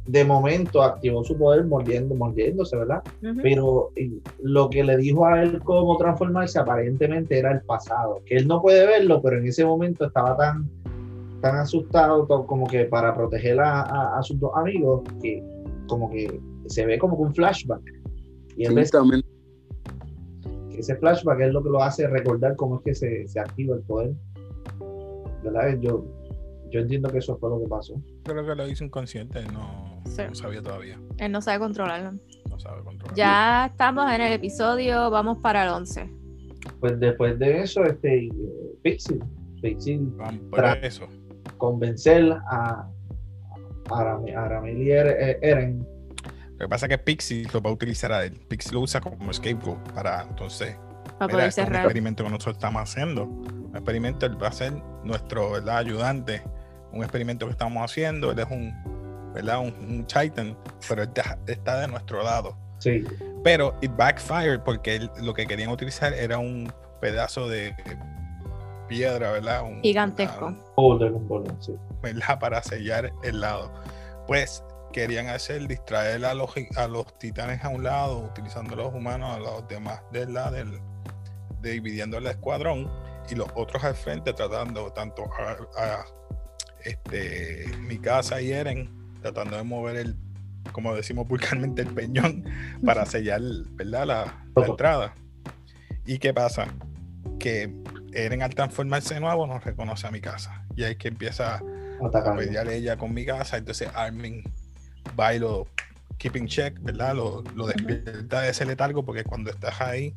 [0.06, 3.02] de momento activó su poder mordiendo, mordiéndose, ¿verdad?
[3.22, 3.40] Ujú.
[3.42, 8.36] Pero y, lo que le dijo a él cómo transformarse aparentemente era el pasado, que
[8.36, 10.68] él no puede verlo, pero en ese momento estaba tan,
[11.40, 15.42] tan asustado to- como que para proteger a, a- a sus dos amigos, que
[15.86, 17.80] como que se ve como que un flashback.
[18.56, 18.74] Y él
[20.70, 23.76] que ese flashback es lo que lo hace recordar cómo es que se, se activa
[23.76, 24.12] el poder.
[25.44, 25.78] ¿Verdad?
[25.80, 26.04] Yo,
[26.72, 27.94] yo entiendo que eso fue lo que pasó.
[28.24, 30.22] Creo que lo hizo inconsciente, no, Sí.
[30.28, 30.98] no sabía todavía.
[31.18, 32.18] Él no sabe controlarlo.
[32.50, 33.16] No sabe controlar.
[33.16, 36.10] Ya estamos en el episodio, vamos para el 11.
[36.80, 38.30] Pues después de eso, este, eh,
[38.82, 39.18] Pixie,
[39.60, 39.98] Pixie
[40.50, 41.06] Tra- eso.
[41.58, 42.88] convencer a,
[43.90, 45.86] a, Aram- a y Er- eh, Eren
[46.52, 48.38] Lo que pasa es que Pixie lo va a utilizar a él.
[48.48, 50.76] Pixie lo usa como scapegoat para entonces.
[51.18, 51.84] Para Mira, poder este es un cerrar.
[51.86, 53.24] experimento que nosotros estamos haciendo.
[53.24, 54.72] Un experimento, él va a ser
[55.04, 55.78] nuestro ¿verdad?
[55.78, 56.42] ayudante.
[56.92, 58.30] Un experimento que estamos haciendo.
[58.32, 59.60] Él es un, ¿verdad?
[59.60, 60.56] un, un Titan,
[60.88, 62.56] pero está- está de nuestro lado.
[62.78, 63.04] Sí,
[63.44, 67.74] Pero it backfired porque él- lo que querían utilizar era un pedazo de
[68.88, 69.62] piedra, ¿verdad?
[69.62, 70.46] Un- Gigantesco.
[70.46, 70.58] una-
[71.60, 71.74] sí.
[72.02, 72.38] ¿verdad?
[72.38, 73.72] Para sellar el lado.
[74.26, 79.36] Pues querían hacer distraer a los, a los titanes a un lado, utilizando los humanos
[79.36, 80.80] a los demás del lado, del,
[81.62, 82.90] dividiendo el escuadrón
[83.30, 86.04] y los otros al frente tratando tanto a, a,
[86.84, 88.90] este Mikasa y Eren
[89.20, 90.16] tratando de mover el
[90.72, 92.44] como decimos vulgarmente el peñón
[92.84, 93.40] para sellar
[93.72, 94.06] ¿verdad?
[94.06, 95.14] La, la entrada
[96.06, 96.66] y qué pasa
[97.38, 97.72] que
[98.12, 101.62] Eren al transformarse de nuevo no reconoce a Mikasa y ahí es que empieza a
[102.06, 102.40] Atacando.
[102.40, 104.42] pelear ella con Mikasa entonces Armin
[105.18, 105.66] va y lo
[106.18, 107.16] keep in check, ¿verdad?
[107.16, 110.14] Lo, lo despierta de ese letargo porque cuando estás ahí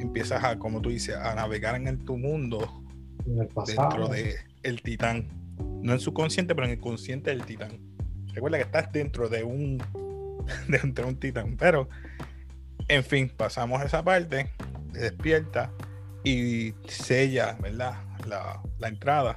[0.00, 2.82] empiezas a, como tú dices, a navegar en el, tu mundo
[3.26, 3.88] En el pasado.
[3.88, 5.28] dentro de el titán.
[5.86, 7.78] No en su consciente, pero en el consciente del titán.
[8.34, 9.78] Recuerda que estás dentro de un
[10.68, 11.56] dentro de un titán.
[11.56, 11.88] Pero,
[12.88, 14.50] en fin, pasamos esa parte,
[14.90, 15.72] despierta
[16.24, 18.02] y sella, ¿verdad?
[18.26, 19.36] La, la entrada.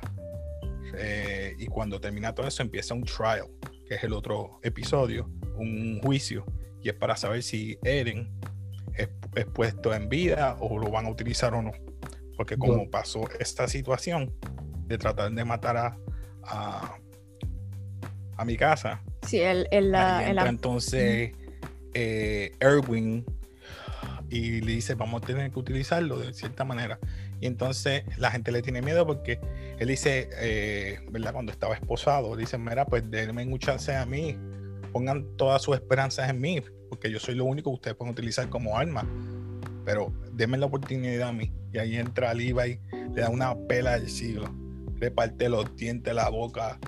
[0.97, 3.45] Eh, y cuando termina todo eso, empieza un trial,
[3.87, 6.45] que es el otro episodio, un juicio.
[6.81, 8.27] Y es para saber si Eren
[8.95, 11.73] es, es puesto en vida o lo van a utilizar o no.
[12.35, 14.33] Porque como pasó esta situación
[14.87, 15.99] de tratar de matar a,
[16.43, 16.97] a,
[18.37, 21.33] a mi casa, Sí, el, el, la, entonces
[21.93, 23.25] eh, Erwin
[24.29, 26.99] y le dice vamos a tener que utilizarlo de cierta manera
[27.41, 29.39] y entonces la gente le tiene miedo porque
[29.77, 34.37] él dice eh, verdad cuando estaba esposado dice mira pues denme un chance a mí.
[34.91, 38.49] Pongan todas sus esperanzas en mí porque yo soy lo único que ustedes pueden utilizar
[38.49, 39.07] como arma.
[39.85, 42.79] Pero denme la oportunidad a mí y ahí entra Levi
[43.13, 44.51] le da una pela del siglo
[44.99, 46.79] le parte los dientes la boca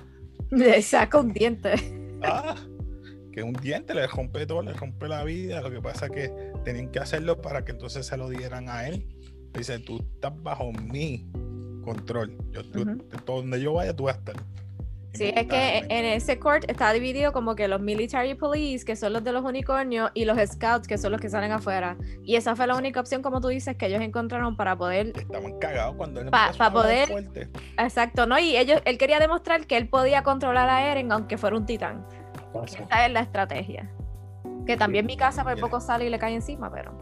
[0.51, 1.71] le saca un diente.
[2.23, 2.55] Ah,
[3.31, 5.61] que un diente le rompe todo, le rompe la vida.
[5.61, 6.33] Lo que pasa es que
[6.65, 9.07] tenían que hacerlo para que entonces se lo dieran a él.
[9.53, 11.25] Dice, tú estás bajo mi
[11.83, 12.37] control.
[12.51, 12.85] Yo, tú-
[13.25, 14.35] donde yo vaya, tú vas a estar.
[15.13, 19.11] Sí, es que en ese court está dividido como que los military police, que son
[19.11, 21.97] los de los unicornios, y los scouts, que son los que salen afuera.
[22.23, 25.59] Y esa fue la única opción, como tú dices, que ellos encontraron para poder Estaban
[25.59, 27.49] cagados cuando él Pa- empezó pa poder- fuerte.
[27.77, 28.39] Exacto, ¿no?
[28.39, 32.05] Y ellos, él quería demostrar que él podía controlar a Eren aunque fuera un titán.
[32.65, 33.89] Esa es la estrategia.
[34.65, 36.93] Que también mi casa por poco sale y le cae encima, pero.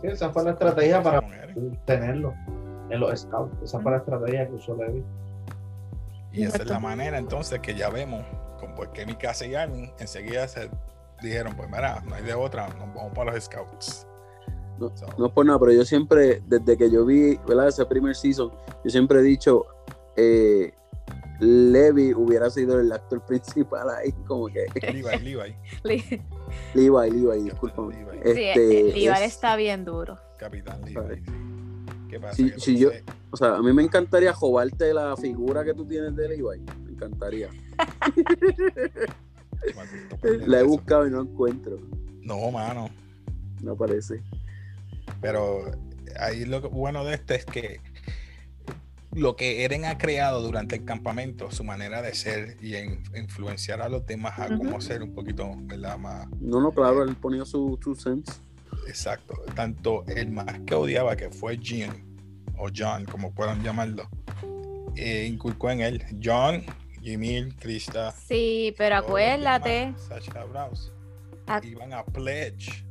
[0.00, 1.20] Sí, esa fue la estrategia para
[1.84, 2.32] tenerlo
[2.88, 3.52] en los scouts.
[3.62, 5.02] Esa fue la estrategia que usó Levi.
[6.34, 8.24] Y esa es la manera entonces que ya vemos
[8.58, 10.68] con por qué mi casa y Armin enseguida se
[11.22, 14.06] dijeron, pues mira, no hay de otra, nos vamos para los scouts.
[14.78, 17.68] No, So, no es por nada, pero yo siempre, desde que yo vi ¿verdad?
[17.68, 18.50] ese primer season,
[18.84, 19.64] yo siempre he dicho,
[20.16, 20.72] eh,
[21.40, 25.56] Levi hubiera sido el actor principal ahí, como que Levi, Levi,
[26.74, 27.94] Levi, Levi, discúlpame.
[28.04, 28.18] Levi.
[28.44, 30.18] Este, el Ibar es- está bien duro.
[30.38, 31.22] Capitán Levi.
[31.24, 31.32] Sí.
[32.14, 32.36] ¿Qué pasa?
[32.36, 32.90] Si- si yo-
[33.32, 36.60] O sea, a mí me encantaría jovarte la figura que tú tienes de Levi.
[36.84, 37.48] Me encantaría.
[40.46, 41.78] La he buscado y no encuentro.
[42.22, 42.88] No, mano.
[43.62, 44.22] No aparece.
[45.20, 45.72] Pero
[46.20, 47.80] ahí lo bueno de esto es que
[49.12, 53.80] lo que Eren ha creado durante el campamento, su manera de ser y en- influenciar
[53.82, 55.98] a los demás a cómo ser un poquito ¿verdad?
[55.98, 58.40] más No, no, claro, él ponía su two cents.
[58.86, 59.34] Exacto.
[59.54, 62.04] Tanto el más que odiaba, que fue Jean,
[62.58, 64.08] o John, como puedan llamarlo,
[64.96, 66.04] eh, inculcó en él.
[66.22, 66.64] John,
[67.02, 68.12] Jimmy, Krista.
[68.12, 69.92] Sí, pero acuérdate.
[69.96, 70.90] Sasha Browse,
[71.46, 72.84] ac- iban a pledge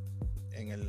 [0.51, 0.81] en el,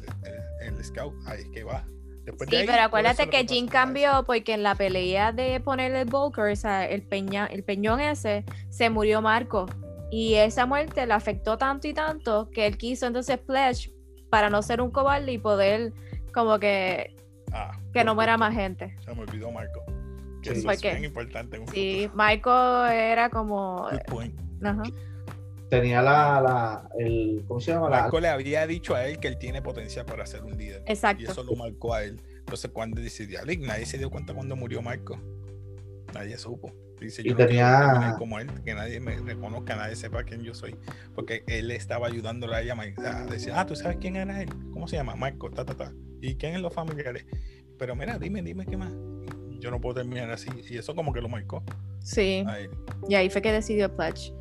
[0.62, 1.14] el- el scout.
[1.26, 1.84] Ahí es que va.
[2.24, 6.08] Después Sí, ahí, pero acuérdate que fue cambió porque en la pelea de ponerle el
[6.08, 9.66] Volker, o sea, el, peña, el peñón ese, se murió Marco.
[10.10, 13.90] Y esa muerte le afectó tanto y tanto que él quiso entonces pledge
[14.34, 15.92] para no ser un cobarde y poder
[16.32, 17.14] como que,
[17.52, 18.96] Ah, que no muera más gente.
[19.04, 19.80] Se me olvidó Marco.
[20.42, 20.56] Que Sí.
[20.56, 20.90] eso ¿Por es qué?
[20.90, 22.16] bien importante en un Sí, futuro.
[22.16, 23.88] Marco era como...
[23.92, 24.40] Good point.
[24.64, 24.82] Ajá.
[25.70, 27.88] Tenía la, la el, ¿cómo se llama?
[27.88, 30.82] La, Marco le había dicho a él que él tiene potencial para ser un líder.
[30.88, 31.30] Y Exacto.
[31.30, 32.20] eso lo marcó a él.
[32.40, 35.16] Entonces, cuando decidió, "Alik, nadie se dio cuenta cuando murió Marco.
[36.12, 36.72] Nadie supo.
[37.04, 40.24] Dice, Y yo no quiero tenía- terminar como él, que nadie me reconozca, nadie sepa
[40.24, 40.76] quién yo soy.
[41.14, 44.48] Porque él estaba ayudándole a ella a decir, ah, ¿tú sabes quién era él?
[44.72, 45.14] ¿Cómo se llama?
[45.16, 45.92] Marco, ta, ta, ta.
[46.20, 47.26] ¿Y quién es los familiares?
[47.78, 48.92] Pero mira, dime, dime qué más.
[49.60, 50.48] Yo no puedo terminar así.
[50.68, 51.62] Y eso como que lo marcó
[52.00, 52.44] Sí.
[52.46, 52.70] a él.
[53.08, 54.32] Y ahí fue que decidió pledge.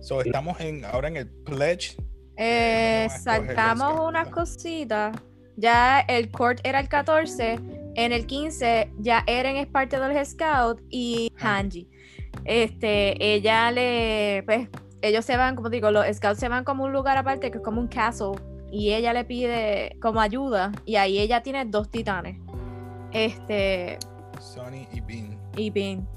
[0.00, 1.96] So, estamos en, ahora en el pledge.
[2.36, 5.16] Eh, saltamos unas cositas.
[5.56, 7.58] Ya el court era el 14.
[7.96, 11.89] En el 15 ya Eren es parte de los scouts y Hanji.
[12.44, 14.68] Este, ella le, pues,
[15.02, 17.64] ellos se van, como digo, los scouts se van como un lugar aparte que es
[17.64, 18.32] como un castle
[18.70, 22.38] y ella le pide como ayuda y ahí ella tiene dos titanes.
[23.12, 23.98] Este,
[24.38, 25.38] Sonny y Bean.
[25.56, 26.08] y Bean.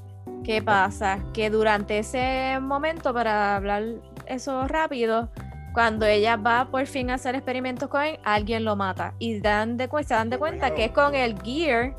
[0.43, 1.19] ¿Qué pasa?
[1.33, 3.83] Que durante ese momento, para hablar
[4.25, 5.29] eso rápido,
[5.73, 9.13] cuando ella va por fin a hacer experimentos con él, alguien lo mata.
[9.19, 11.95] Y dan de, se dan de cuenta que es con el gear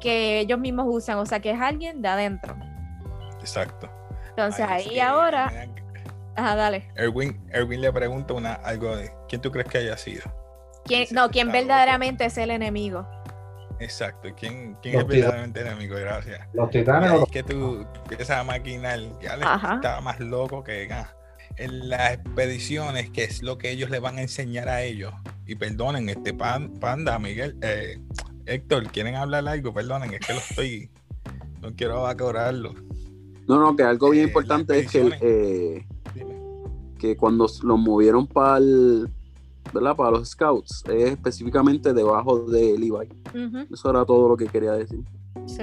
[0.00, 2.56] que ellos mismos usan, o sea que es alguien de adentro.
[3.42, 3.90] Exacto.
[4.30, 5.52] Entonces Ahí ahí sí, ahora,
[6.36, 6.90] ajá, dale.
[6.96, 10.22] Erwin, Erwin le pregunta una, algo de ¿quién tú crees que haya sido?
[10.84, 13.06] ¿Quién, no, quién verdaderamente es el enemigo?
[13.78, 14.28] Exacto.
[14.36, 15.96] ¿Quién, quién es verdaderamente enemigo?
[15.96, 16.40] Gracias.
[16.52, 18.98] los Y titanes es que tú empiezas a maquinar.
[19.20, 19.74] Ya le Ajá.
[19.74, 20.88] estaba más loco que.
[20.92, 21.14] ah.
[21.56, 25.12] en las expediciones, que es lo que ellos le van a enseñar a ellos.
[25.46, 27.98] Y perdonen, este pan- panda, Miguel, eh,
[28.46, 29.74] Héctor, ¿quieren hablar algo?
[29.74, 30.90] Perdonen, es que lo estoy,
[31.60, 32.74] no quiero abacorarlo.
[33.48, 35.86] No, no, que algo bien Eh, importante es que, eh,
[36.98, 38.60] que cuando los movieron para
[39.72, 39.96] ¿verdad?
[39.96, 43.08] Para los scouts, es específicamente debajo de Levi.
[43.34, 45.00] Ujú, Eso era todo lo que quería decir.
[45.46, 45.62] Sí.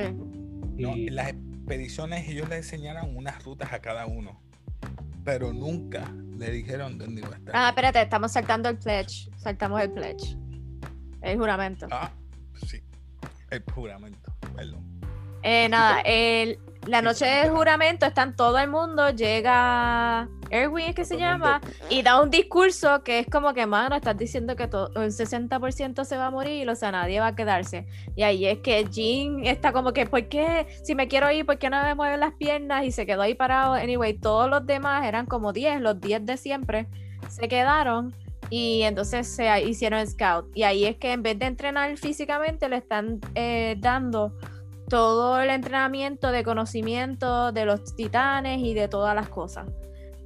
[0.77, 4.41] No, en las expediciones ellos le enseñaron unas rutas a cada uno,
[5.23, 7.55] pero nunca le dijeron dónde iba a estar.
[7.55, 9.29] Ah, espérate, estamos saltando el pledge.
[9.37, 10.35] Saltamos el pledge.
[11.21, 11.85] El juramento.
[11.91, 12.11] Ah,
[12.65, 12.81] sí,
[13.51, 14.83] el juramento, perdón.
[15.43, 21.05] Eh, nada, el- la noche del juramento están todo el mundo, llega Erwin es que
[21.05, 24.89] se llama, y da un discurso que es como que, mano, estás diciendo que todo,
[24.95, 27.85] el 60% se va a morir, o sea, nadie va a quedarse.
[28.15, 30.67] Y ahí es que Jean está como que, ¿por qué?
[30.83, 32.85] Si me quiero ir, ¿por qué no me mueven las piernas?
[32.85, 33.73] Y se quedó ahí parado.
[33.73, 36.87] Anyway, todos los demás eran como 10, los 10 de siempre,
[37.29, 38.15] se quedaron.
[38.49, 40.45] Y entonces se hicieron scout.
[40.55, 44.33] Y ahí es que en vez de entrenar físicamente, le están eh, dando
[44.89, 49.67] todo el entrenamiento de conocimiento de los titanes y de todas las cosas.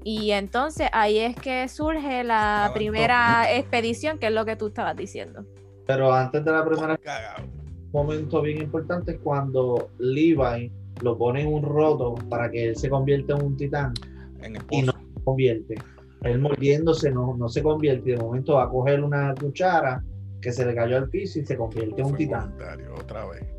[0.03, 4.67] Y entonces ahí es que surge la Estaban primera expedición, que es lo que tú
[4.67, 5.45] estabas diciendo.
[5.85, 7.45] Pero antes de la primera Cagao.
[7.91, 10.71] momento bien importante es cuando Levi
[11.01, 13.93] lo pone en un roto para que él se convierta en un titán.
[14.41, 15.75] En Y no se convierte.
[16.23, 18.11] Él mordiéndose no, no se convierte.
[18.11, 20.03] Y de momento va a coger una cuchara
[20.41, 22.55] que se le cayó al piso y se convierte en un titán.
[22.97, 23.52] otra vez.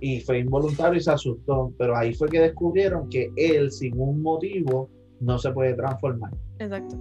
[0.00, 1.72] Y fue involuntario y se asustó.
[1.78, 6.32] Pero ahí fue que descubrieron que él, sin un motivo, no se puede transformar.
[6.58, 6.96] Exacto.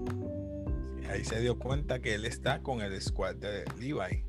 [1.01, 4.23] Y ahí se dio cuenta que él está con el squad de Levi.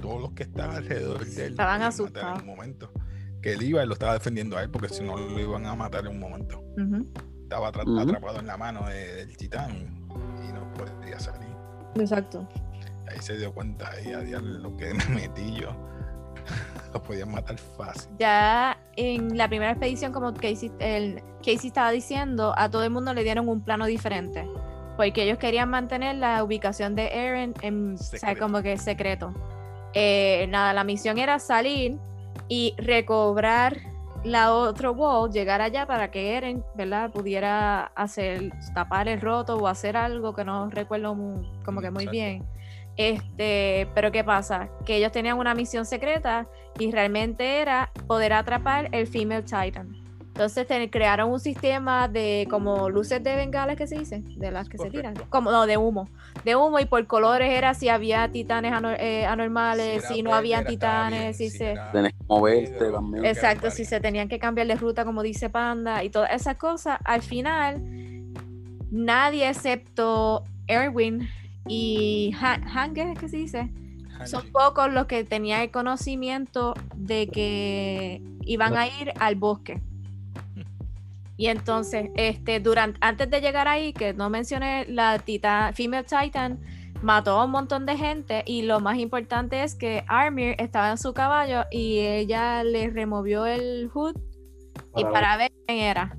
[0.00, 1.50] Todos los que estaban alrededor de él.
[1.52, 2.42] Estaban asustados.
[2.42, 2.90] En un momento.
[3.40, 6.12] Que Levi lo estaba defendiendo a él porque si no lo iban a matar en
[6.12, 6.62] un momento.
[7.42, 9.72] Estaba atrapado en la mano de- del titán
[10.48, 11.50] y no podía salir.
[11.96, 12.48] Exacto.
[13.10, 15.70] Ahí se dio cuenta ahí a diablo, lo que me metí yo.
[16.94, 18.10] lo podían matar fácil.
[18.18, 23.14] Ya en la primera expedición, como Casey, el, Casey estaba diciendo, a todo el mundo
[23.14, 24.46] le dieron un plano diferente.
[24.96, 28.40] Porque ellos querían mantener la ubicación de Eren en, o sea, Secreto.
[28.40, 29.32] como que secreto.
[29.94, 31.96] Eh, nada, la misión era salir
[32.48, 33.78] y recobrar
[34.22, 37.10] la otro wall, llegar allá para que Eren, ¿verdad?
[37.10, 42.04] Pudiera hacer, tapar el roto o hacer algo que no recuerdo mu- como que muy
[42.04, 42.12] Exacto.
[42.12, 42.44] bien.
[42.96, 44.68] Este, pero ¿qué pasa?
[44.84, 46.46] Que ellos tenían una misión secreta
[46.78, 49.96] y realmente era poder atrapar el Female Titan.
[50.28, 54.66] Entonces te- crearon un sistema de como luces de bengalas que se dicen, de las
[54.66, 56.08] que se tiran, como no, de humo,
[56.42, 60.60] de humo y por colores era si había titanes anor- eh, anormales, si no había
[60.60, 61.78] bien, titanes, si si se...
[61.92, 63.26] Tenés que moverte también.
[63.26, 66.98] Exacto, si se tenían que cambiar de ruta, como dice Panda, y todas esas cosas,
[67.04, 67.82] al final,
[68.90, 71.28] nadie excepto Erwin
[71.68, 73.70] y Han- Hanger, ¿es que se dice?
[74.24, 79.80] Son pocos los que tenían el conocimiento de que iban a ir al bosque.
[81.38, 86.60] Y entonces, este, durante, antes de llegar ahí, que no mencioné, la tita, Female Titan
[87.02, 90.98] mató a un montón de gente y lo más importante es que Armir estaba en
[90.98, 94.14] su caballo y ella le removió el hood
[94.94, 96.16] y para ver quién era.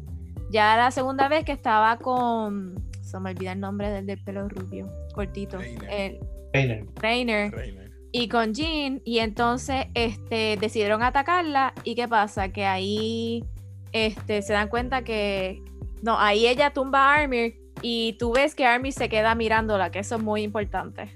[0.51, 2.75] Ya la segunda vez que estaba con,
[3.13, 6.19] se me olvida el nombre del del pelo rubio, cortito, Reiner.
[6.53, 7.91] el Reiner.
[8.11, 13.43] y con Jean y entonces este decidieron atacarla y qué pasa que ahí
[13.91, 15.61] este se dan cuenta que
[16.01, 19.99] no ahí ella tumba a Armir y tú ves que Armir se queda mirándola que
[19.99, 21.15] eso es muy importante.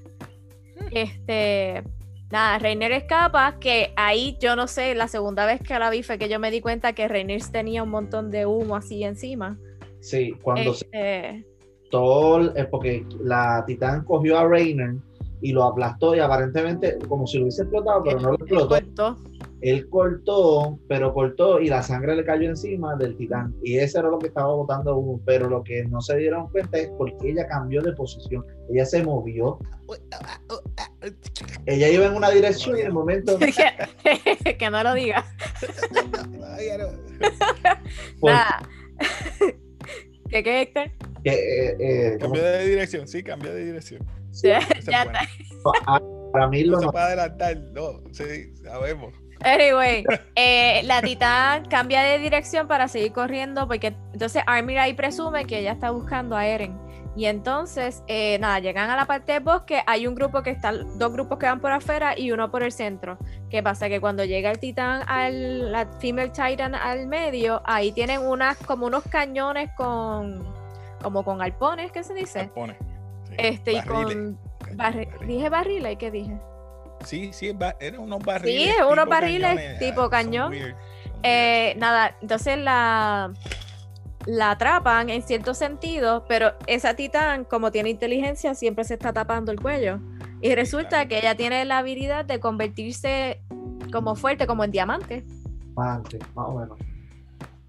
[0.91, 1.83] Este
[2.31, 6.19] nada Reiner escapa que ahí yo no sé la segunda vez que la vi fue
[6.19, 9.57] que yo me di cuenta que Reiner tenía un montón de humo así encima.
[9.99, 11.46] Sí, cuando se Este,
[11.89, 14.95] todo, es porque la titán cogió a Reiner
[15.41, 18.69] y lo aplastó y aparentemente como si lo hubiese explotado, pero no lo él explotó.
[18.69, 19.15] cortó.
[19.61, 23.55] Él cortó, pero cortó y la sangre le cayó encima del titán.
[23.63, 25.19] Y eso era lo que estaba botando humo.
[25.25, 28.45] Pero lo que no se dieron cuenta es porque ella cambió de posición.
[28.69, 29.57] Ella se movió.
[31.65, 33.37] Ella iba en una dirección y en el momento.
[34.43, 35.25] que, que no lo digas
[38.19, 38.61] pues, Nada.
[40.29, 40.91] ¿Qué qué, Héctor?
[41.23, 44.05] eh, eh, Cambió de dirección, sí, cambió de dirección.
[44.43, 45.05] Ya, ya
[46.31, 49.13] para mí No lo se no- puede adelantar, no, sí, sabemos.
[49.41, 50.03] Anyway,
[50.35, 55.59] eh, la titán cambia de dirección para seguir corriendo porque entonces Armir ahí presume que
[55.59, 56.75] ella está buscando a Eren.
[57.17, 60.71] Y entonces, eh, nada, llegan a la parte del bosque, hay un grupo que está,
[60.71, 63.17] dos grupos que van por afuera y uno por el centro.
[63.49, 63.89] ¿Qué pasa?
[63.89, 68.85] Que cuando llega el titán, al, la female titan al medio, ahí tienen unas, como
[68.85, 70.45] unos cañones con,
[71.01, 72.41] como con arpones, ¿qué se dice?
[72.41, 72.77] Arpones,
[73.27, 74.37] sí, Este, y con
[74.75, 76.37] barri- dije barriles, ¿y qué dije?
[77.03, 78.75] Sí, sí, eran unos barriles.
[78.77, 80.53] es unos barriles cañones, tipo ah, cañón.
[81.23, 83.31] Eh, nada, entonces la,
[84.27, 89.51] la atrapan en cierto sentido, pero esa titán, como tiene inteligencia, siempre se está tapando
[89.51, 89.99] el cuello.
[90.41, 93.41] Y resulta que ella tiene la habilidad de convertirse
[93.91, 95.25] como fuerte, como en diamante.
[95.77, 96.77] Antes, más o menos.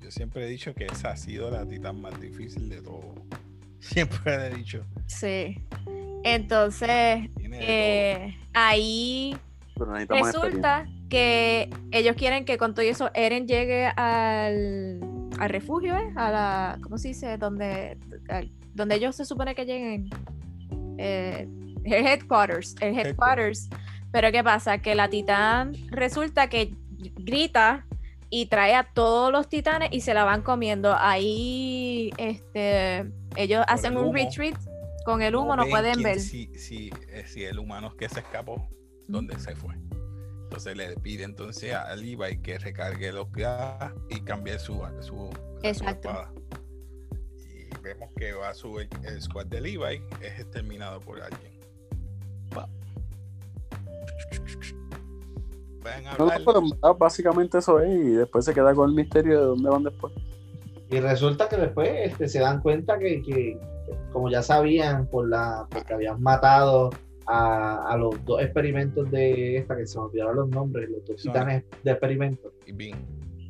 [0.02, 3.14] Yo siempre he dicho que esa ha sido la titán más difícil de todo.
[3.78, 4.84] Siempre he dicho.
[5.06, 5.62] Sí.
[6.24, 9.36] Entonces, eh, ahí
[9.79, 10.76] Pero necesitamos experiencia.
[10.79, 15.01] resulta que ellos quieren que con todo eso Eren llegue al,
[15.39, 16.12] al refugio, ¿eh?
[16.16, 17.39] A la, ¿cómo se dice?
[17.39, 17.97] Donde,
[18.29, 20.11] al- donde ellos se supone que lleguen.
[20.99, 21.49] Eh,
[21.85, 23.68] el headquarters, el headquarters.
[24.11, 24.79] Pero ¿qué pasa?
[24.79, 26.74] Que la titán resulta que
[27.18, 27.85] grita
[28.31, 30.95] y trae a todos los titanes y se la van comiendo.
[30.99, 33.07] Ahí este,
[33.37, 34.59] ellos Por hacen el un retreat
[35.05, 36.20] con el humo, no pueden ver.
[36.20, 38.68] Si, si, eh, si el humano que se escapó,
[39.09, 39.74] ¿dónde se fue?
[40.44, 45.30] Entonces le pide entonces a Levi que recargue los gas y cambie su, su, su
[45.62, 46.09] Exacto.
[46.09, 46.32] espada.
[47.36, 51.59] Y vemos que va a subir el squad de Levi, es exterminado por alguien.
[56.18, 59.70] No, no, pero básicamente eso es, y después se queda con el misterio de dónde
[59.70, 60.12] van después.
[60.90, 63.59] Y resulta que después este, se dan cuenta que, que,
[64.12, 66.90] como ya sabían, por la, porque habían matado
[67.29, 71.20] a, a los dos experimentos de esta, que se me olvidaron los nombres, los dos
[71.22, 72.53] Son- titanes de experimentos.
[72.66, 72.99] Y Bean.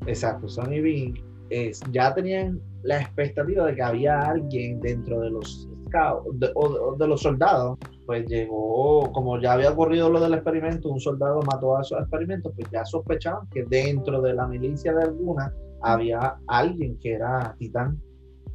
[0.06, 1.14] Exacto, Sonny y Bean,
[1.50, 6.66] es, ya tenían la expectativa de que había alguien dentro de los scouts de- o,
[6.66, 7.78] o de los soldados.
[8.06, 12.52] Pues llegó, como ya había ocurrido lo del experimento, un soldado mató a esos experimentos,
[12.56, 15.52] pues ya sospechaban que dentro de la milicia de alguna
[15.82, 18.00] había alguien que era titán.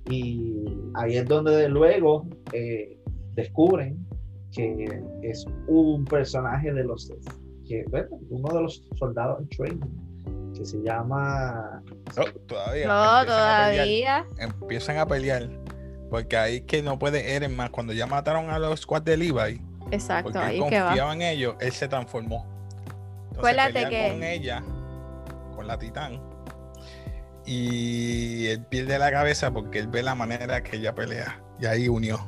[0.09, 0.65] Y
[0.95, 2.97] ahí es donde luego eh,
[3.36, 4.05] descubren
[4.55, 7.11] que es un personaje de los
[7.67, 11.81] que bueno, uno de los soldados en training que se llama
[12.15, 12.87] No, todavía.
[12.87, 14.25] No, empiezan a pelear.
[14.25, 14.25] todavía.
[14.39, 15.49] empiezan a pelear.
[16.09, 17.71] Porque ahí es que no puede Eren más.
[17.71, 20.85] Cuando ya mataron a los squad de Levi, Exacto, porque ahí él es que va.
[20.87, 22.45] confiaba en ellos, él se transformó.
[23.35, 24.63] Entonces que- con ella,
[25.55, 26.21] con la titán.
[27.45, 31.41] Y él pierde la cabeza porque él ve la manera que ella pelea.
[31.59, 32.19] Y ahí unió.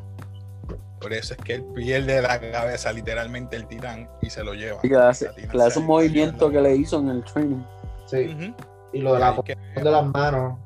[0.99, 4.79] Por eso es que él pierde la cabeza literalmente el titán y se lo lleva.
[4.83, 7.63] Y que le hace, le hace un movimiento que le hizo en el training.
[8.07, 8.53] sí,
[8.93, 10.57] y lo de Y la que- de las manos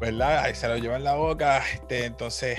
[0.00, 0.38] ¿verdad?
[0.40, 1.62] Ahí se lo lleva en la boca.
[1.72, 2.58] Este, entonces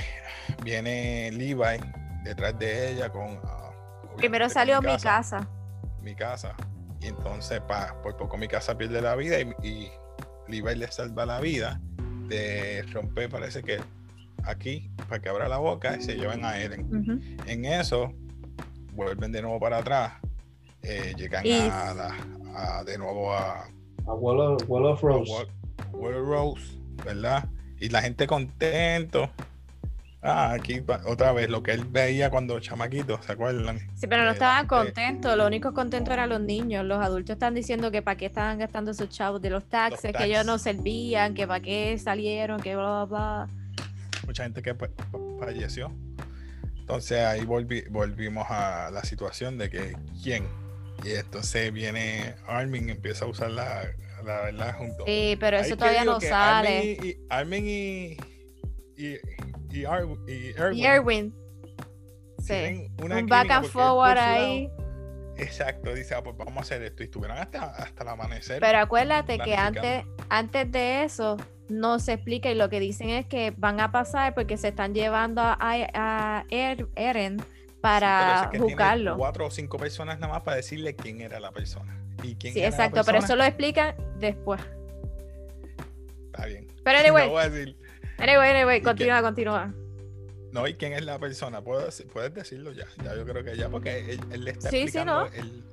[0.64, 1.80] viene Levi
[2.24, 3.40] detrás de ella con.
[3.44, 3.72] ah,
[4.18, 5.48] Primero salió mi casa.
[6.02, 6.56] Mi casa.
[7.02, 9.92] Y entonces, pa, por poco mi casa pierde la vida y, y
[10.48, 11.80] Levi le salva la vida.
[12.28, 13.80] De romper, parece que
[14.48, 17.22] aquí, para que abra la boca y se llevan a Eren.
[17.48, 18.12] En eso,
[18.94, 20.14] vuelven de nuevo para atrás.
[20.88, 22.16] eh, llegan Y- a la,
[22.56, 23.68] a- de nuevo a,
[24.08, 25.32] abuelo, abuelo of Rose.
[25.32, 25.50] World,
[25.94, 27.46] World Rose, ¿verdad?
[27.80, 29.30] Y la gente contento.
[30.22, 33.80] Ah, aquí otra vez lo que él veía cuando chamaquito, ¿se acuerdan?
[33.96, 35.36] Sí, pero no estaban contentos.
[35.38, 36.84] Lo único contento eran los niños.
[36.86, 40.24] Los adultos están diciendo que para qué estaban gastando esos chavos de los taxes, que
[40.26, 43.48] ellos no servían, que para qué salieron, que bla, bla, bla.
[44.36, 45.94] Mucha gente que fa- fa- falleció.
[46.78, 50.46] Entonces ahí volvi- volvimos a la situación de que quién.
[51.06, 53.86] Y entonces viene Armin y empieza a usar la,
[54.26, 55.06] la verdad junto.
[55.06, 57.18] Sí, pero eso todavía no sale.
[57.30, 58.18] Armin y,
[58.98, 59.20] y-
[59.72, 60.20] y, Erwin
[60.74, 61.34] Y Erwin.
[62.40, 62.88] Sí.
[63.02, 64.70] una Un back and forward lado- ahí.
[65.38, 67.04] Exacto, dice, ah, pues vamos a hacer esto.
[67.04, 68.60] Y estuvieron hasta, hasta el amanecer.
[68.60, 73.26] Pero acuérdate que antes, antes de eso no se explica y lo que dicen es
[73.26, 77.46] que van a pasar porque se están llevando a, a Er- Eren Sí,
[77.82, 79.16] para es que juzgarlo.
[79.18, 82.00] Cuatro o cinco personas nada más para decirle quién era la persona.
[82.24, 84.62] Y quién Sí, era la exacto, pero eso persona, lo explican después.
[86.28, 86.68] Está bien.
[86.84, 87.78] Pero anyway, No voy a decir.
[88.18, 88.84] anyway, anyway, qué?
[88.86, 89.74] continúa, continúa.
[90.56, 91.62] No, y quién es la persona.
[91.62, 92.86] Puedo dec- puedes decirlo ya.
[93.04, 95.34] Ya yo creo que ya, porque él, él le está Sí, sí, explicando ¿no?
[95.36, 95.64] el-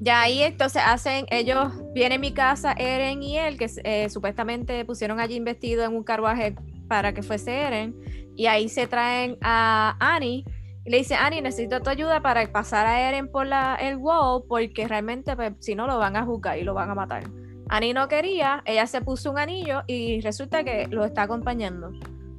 [0.00, 4.84] Ya ahí entonces hacen, ellos vienen a mi casa, Eren y él, que eh, supuestamente
[4.84, 6.54] pusieron allí investido en un carruaje
[6.86, 7.96] para que fuese Eren,
[8.36, 10.44] y ahí se traen a Annie,
[10.84, 14.44] y le dice, Annie, necesito tu ayuda para pasar a Eren por la, el wall,
[14.48, 17.24] porque realmente pues, si no lo van a juzgar y lo van a matar.
[17.68, 21.90] Annie no quería, ella se puso un anillo y resulta que lo está acompañando.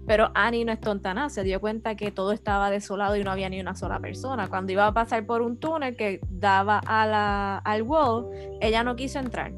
[0.10, 3.30] Pero Annie no es tonta nada, se dio cuenta que todo estaba desolado y no
[3.30, 4.48] había ni una sola persona.
[4.48, 8.28] Cuando iba a pasar por un túnel que daba a la, al wall,
[8.60, 9.52] ella no quiso entrar.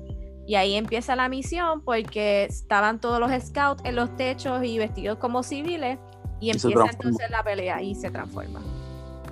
[0.46, 5.20] Y ahí empieza la misión porque estaban todos los scouts en los techos y vestidos
[5.20, 5.98] como civiles
[6.42, 8.60] Y empieza entonces la pelea y se transforma.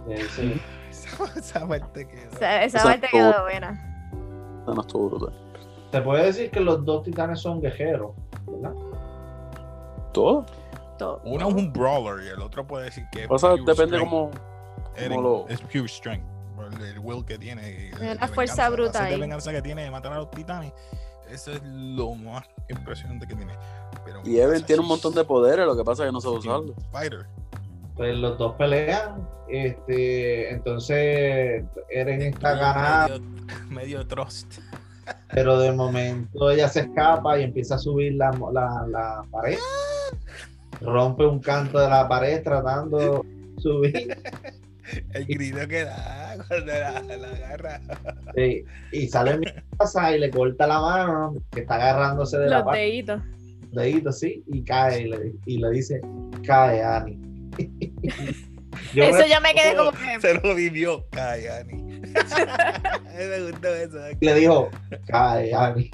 [0.08, 0.54] Eh, sí.
[0.90, 2.32] Esa, esa parte quedó.
[2.32, 4.14] Esa, esa parte quedó buena.
[4.66, 5.34] No estuvo brutal.
[5.92, 8.14] Se puede decir que los dos titanes son guerreros,
[8.48, 8.74] ¿verdad?
[10.14, 10.46] Todo.
[11.24, 13.98] Uno es un brawler y el otro puede decir que es O sea, pure depende
[13.98, 14.10] strength.
[14.10, 15.22] como.
[15.22, 16.26] Lo- Es pure strength.
[16.82, 17.62] El will que tiene.
[17.62, 18.70] de- Una fuerza venganza.
[18.70, 20.72] bruta La venganza que tiene de matar a los titanes.
[21.32, 23.54] Eso es lo más impresionante que tiene.
[24.06, 26.38] Pero Y Mikasa, tiene un montón de poderes, lo que pasa es que no sabe
[26.38, 26.74] usarlo.
[26.92, 27.26] Fighter.
[27.96, 34.60] Pues los dos pelean, este, entonces Eren está ganando, Medio, medio trust.
[35.32, 39.58] pero de momento ella se escapa y empieza a subir la, la, la pared.
[40.82, 44.18] Rompe un canto de la pared tratando de subir
[45.14, 47.82] El grito que da cuando la, la agarra.
[48.36, 49.46] sí, y sale mi
[49.78, 53.22] casa y le corta la mano que está agarrándose de la Los pared, deditos.
[53.72, 56.02] dedito, sí, y cae y le, y le dice,
[56.46, 57.20] cae Ani.
[58.94, 60.20] Yo Eso me- yo me quedé como que.
[60.22, 61.04] Se lo vivió.
[61.12, 61.74] Cayani.
[62.04, 63.98] me gustó eso.
[64.22, 64.70] le dijo,
[65.08, 65.92] cae Ani.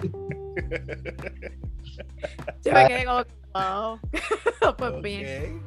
[2.64, 3.32] Yo me quedé como que.
[3.56, 4.00] Wow.
[4.78, 5.62] pues bien.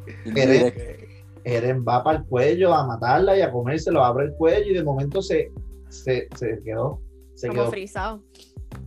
[1.45, 4.83] Eren- va para el cuello a matarla y a comérselo, abre el cuello y de
[4.85, 5.51] momento se,
[5.89, 7.01] se, se quedó,
[7.35, 8.23] se Como quedó, frisado.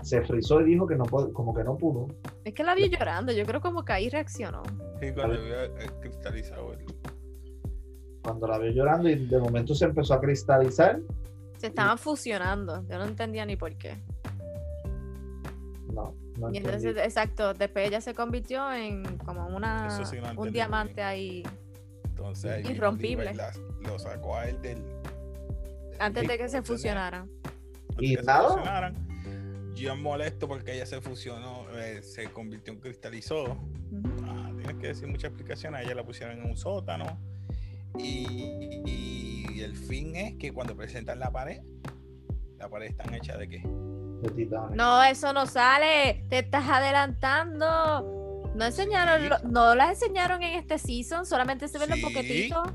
[0.04, 2.08] se frizó y dijo que no pudo, como que no pudo.
[2.44, 3.32] Es que la vi llorando.
[3.32, 4.62] Yo creo como que ahí reaccionó.
[5.00, 6.74] Sí, cuando vio el cristalizado.
[6.74, 6.86] el-
[8.22, 11.00] Cuando la vio llorando y de momento se empezó a cristalizar,
[11.58, 12.84] Se estaban fusionando.
[12.88, 13.98] Yo no entendía ni por qué.
[15.94, 20.52] no, no Y entonces, exacto, después ella se convirtió en como una sí no un
[20.52, 21.44] diamante ahí
[22.04, 23.34] Entonces, ahí Irrompible.
[23.34, 24.84] La- lo sacó a él del.
[26.00, 27.30] antes de que se fusionaran.
[28.00, 28.96] Y que se fusionaran.
[29.74, 33.58] Yo molesto porque ella se fusionó, eh, se convirtió en cristalizó.
[34.24, 35.80] Ah, tienes que decir muchas explicaciones.
[35.80, 37.20] A ella la pusieron en un sótano.
[37.98, 41.62] Y, y el fin es que cuando presentan la pared,
[42.58, 43.64] la pared está hecha de qué?
[44.22, 44.76] De.
[44.76, 46.26] No, eso no sale.
[46.30, 48.52] Te estás adelantando.
[48.56, 49.30] No enseñaron, Sí.
[49.30, 52.04] lo- no las enseñaron en este season, solamente se ven los Sí.
[52.06, 52.68] boquetitos.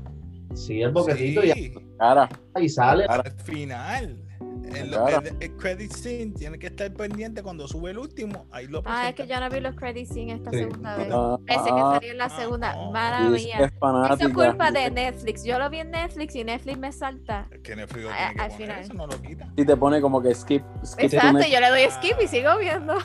[0.55, 3.05] Sí, el boquetito Sí, Cara, y, y sale.
[3.05, 4.19] al final.
[4.39, 5.17] En lo- Cara.
[5.29, 8.45] el, el credit scene tiene que estar pendiente cuando sube el último.
[8.51, 10.57] Ahí lo Ah, es que yo no vi los credits sin esta Sí.
[10.57, 11.07] segunda vez.
[11.11, 12.75] ah, Pensé que ah, salía en la ah, segunda.
[12.75, 12.91] no.
[12.91, 13.57] Que mía.
[13.59, 14.13] es fanática.
[14.15, 15.43] Eso es culpa de Netflix.
[15.45, 17.47] Yo lo vi en Netflix y Netflix me salta.
[17.63, 18.79] Que Netflix lo A- tiene que al poner, final.
[18.81, 19.53] eso no lo quita.
[19.55, 20.63] Y te pone como que skip.
[20.85, 22.95] skip Exacto, to yo le doy skip y sigo viendo.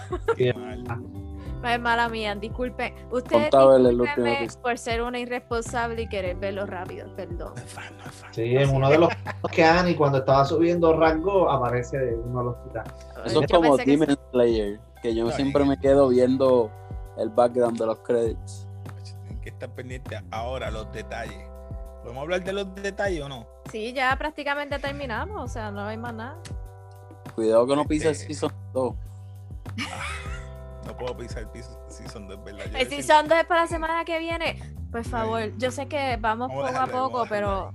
[0.57, 0.85] Mal.
[1.65, 2.95] Es mala mía, disculpen.
[3.11, 7.53] Ustedes por ser una irresponsable y querer verlo rápido, perdón.
[7.57, 8.35] No es fan, no es fan.
[8.35, 9.09] Sí, en uno de los
[9.53, 12.93] que Annie cuando estaba subiendo rango aparece uno de los titanes.
[13.25, 16.71] Eso es como pensé que Demon Slayer, que yo No, siempre me quedo viendo
[17.17, 18.67] el background de los credits.
[19.05, 21.49] Tienen que estar pendientes ahora los detalles.
[22.03, 23.47] ¿Podemos hablar de los detalles o no?
[23.71, 26.37] Sí, ya prácticamente terminamos, o sea, no hay más nada.
[27.37, 28.95] Cuidado que no pises el Este- Season 2.
[30.87, 32.65] No puedo pisar el piso Season 2, ¿verdad?
[32.71, 34.59] Yo El Season 2 es para la semana que viene.
[34.91, 37.73] Por favor, yo sé que vamos poco a dejarlo poco, pero.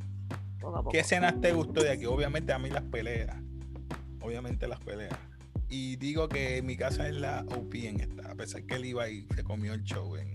[0.59, 0.91] Poco a poco.
[0.91, 2.05] ¿Qué escenas te gustó de aquí?
[2.05, 3.35] Obviamente a mí las peleas.
[4.21, 5.17] Obviamente las peleas.
[5.69, 9.43] Y digo que mi casa es la OP en esta, a pesar que y se
[9.43, 10.33] comió el show en,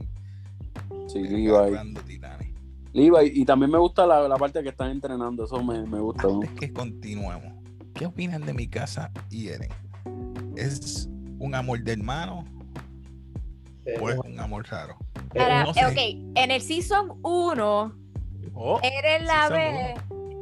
[1.09, 2.55] Sí, en Levi.
[2.93, 6.25] Levi, y también me gusta la, la parte que están entrenando, eso me, me gusta.
[6.25, 6.35] ¿no?
[6.35, 7.55] Antes que continuemos,
[7.95, 9.70] ¿qué opinan de mi casa y Eren?
[10.57, 11.09] ¿Es
[11.39, 12.45] un amor de hermano
[13.85, 14.97] Eh, o es un amor raro?
[15.39, 15.85] Ahora, no sé.
[15.87, 17.99] ok, en el Season 1,
[18.55, 19.95] Oh, Eren la Season ve.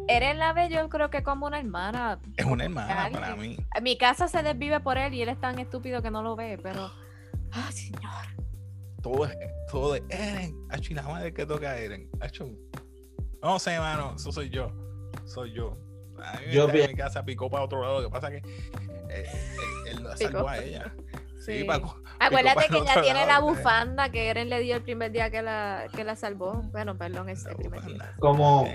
[0.08, 2.18] Eren la ve, yo creo que como una hermana.
[2.36, 3.20] es una hermana Alguien.
[3.22, 3.56] para mí.
[3.82, 6.58] Mi casa se desvive por él y él es tan estúpido que no lo ve,
[6.62, 6.90] pero.
[7.52, 8.02] ¡Ah, señor!
[9.02, 9.36] Todo es,
[9.70, 10.54] todo es Eren.
[10.70, 12.10] Hacho, y la madre que toca a Eren.
[12.20, 12.48] Hacho,
[13.42, 14.72] no sé, mano, eso soy yo.
[15.24, 15.78] Soy yo.
[16.22, 18.00] A mí Yo en mi casa picó para otro lado.
[18.02, 18.48] Lo que pasa es que
[19.10, 19.24] eh,
[19.86, 20.92] él, él la salvó a ella.
[21.40, 21.64] Sí.
[21.64, 22.00] Paco.
[22.20, 25.86] Acuérdate que otro tiene la bufanda que Eren le dio el primer día que la,
[25.94, 26.62] que la salvó.
[26.70, 28.14] Bueno, perdón, ese primer día.
[28.18, 28.68] como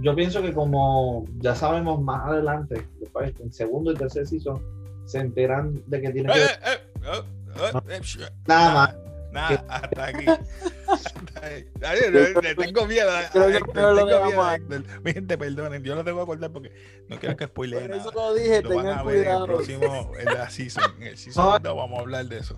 [0.00, 4.62] yo pienso que como ya sabemos más adelante, después, en segundo y tercer season,
[5.04, 9.01] se enteran de que tiene eh, que eh, eh, eh, eh, eh, nada más.
[9.32, 10.26] Nada, hasta aquí.
[10.26, 11.64] Hasta ahí.
[11.84, 13.10] Ay, le- le tengo miedo.
[13.10, 14.54] a- Creo que Héctor, lo tengo miedo a.
[14.56, 14.84] Héctor.
[15.04, 16.72] Mi gente, perdonen, yo lo tengo que acordar porque
[17.08, 19.44] no quiero que spoileen Por eso lo dije, Lo van tengan a ver en el
[19.44, 20.84] próximo, en la season.
[20.98, 21.58] En el season No.
[21.58, 22.56] 2 vamos a hablar de eso.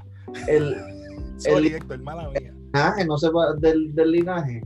[0.48, 0.74] El
[1.38, 2.52] Sorry, El- Héctor, mala mía.
[2.72, 4.62] linaje, no se va del, del linaje.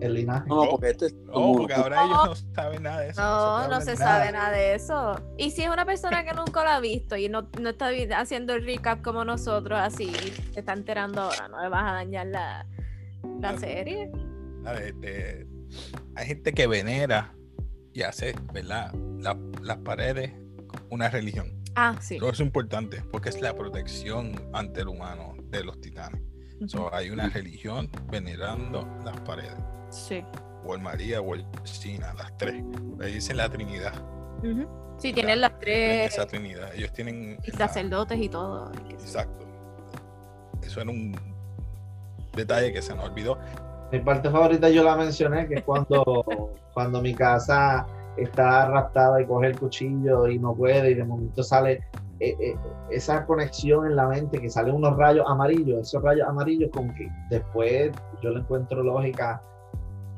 [0.00, 0.48] El linaje.
[0.48, 3.20] No, no, porque este es No, porque ahora ellos no saben nada de eso.
[3.20, 3.96] No, no se nada.
[4.18, 5.20] sabe nada de eso.
[5.36, 8.54] Y si es una persona que nunca lo ha visto y no, no está haciendo
[8.54, 10.10] el recap como nosotros, así,
[10.52, 12.66] se está enterando ahora, no le vas a dañar la,
[13.40, 14.10] La serie.
[14.64, 15.46] A ver, este,
[16.14, 17.34] hay gente que venera
[17.92, 18.92] y hace, ¿verdad?
[19.18, 20.32] La- las paredes
[20.90, 21.52] una religión.
[21.76, 22.16] Ah, sí.
[22.16, 26.20] Eso es importante porque es la protección ante el humano de los titanes.
[26.66, 29.56] So, hay una religión venerando las paredes.
[29.90, 30.24] Sí.
[30.64, 32.62] O el María o el China, las tres.
[32.98, 33.92] Le dicen la Trinidad.
[34.38, 34.66] Ujú.
[34.98, 36.74] Sí, tienen las Tienen tres esa Trinidad.
[36.74, 37.38] Ellos tienen.
[37.44, 38.70] y la- sacerdotes y todo.
[38.90, 39.46] Exacto.
[40.62, 41.16] Eso era un
[42.36, 43.38] detalle que se nos olvidó.
[43.92, 47.86] Mi parte favorita yo la mencioné, que es cuando, cuando mi casa
[48.16, 51.82] está raptada y coge el cuchillo y no puede y de momento sale
[52.20, 52.54] eh, eh,
[52.90, 57.08] esa conexión en la mente que salen unos rayos amarillos, esos rayos amarillos como que
[57.30, 57.90] después
[58.22, 59.42] yo le encuentro lógica,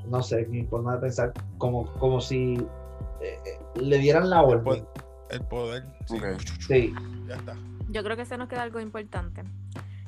[0.07, 4.85] no sé, mi forma de pensar, como, como si eh, eh, le dieran la orden.
[5.31, 5.85] El poder.
[6.07, 6.93] Sí.
[7.27, 7.57] Ya está.
[7.89, 9.43] Yo creo que se nos queda algo importante.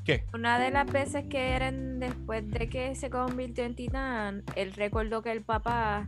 [0.05, 0.24] ¿Qué?
[0.34, 5.22] Una de las veces que eran después de que se convirtió en titán, él recordó
[5.22, 6.07] que el papá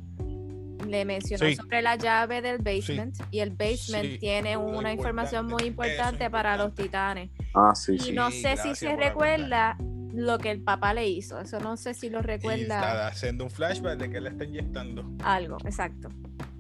[0.87, 1.57] le mencionó Sí.
[1.57, 4.18] sobre la llave del basement y el basement Sí.
[4.18, 7.30] tiene una información muy importante, para los titanes.
[7.55, 8.12] Ah, sí, Y sí.
[8.12, 9.78] no sé si se recuerda
[10.16, 11.38] lo que el papá le hizo.
[11.40, 14.44] Eso no sé si lo Y recuerda está haciendo un flashback de que le está
[14.44, 15.04] inyectando.
[15.22, 16.08] algo, exacto.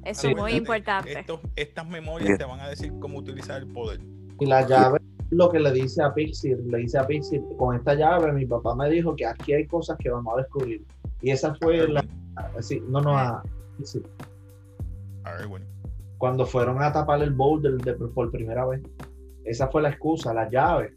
[0.04, 0.26] Eso Sí.
[0.28, 1.18] es muy Acuérdate, importante.
[1.20, 4.00] estos- estas memorias te van a decir cómo utilizar el poder.
[4.38, 4.98] y la llave,
[5.30, 8.74] lo que le dice a Pixie, le dice a Pixie, con esta llave mi papá
[8.76, 10.84] me dijo que aquí hay cosas que vamos a descubrir.
[11.22, 12.04] Y esa fue la,
[12.60, 13.42] sí, no, no, a
[13.78, 14.02] Pixie.
[15.24, 15.64] A ver, bueno.
[16.18, 18.82] cuando fueron a tapar el boulder de- por primera vez.
[19.44, 20.94] Esa fue la excusa, la llave.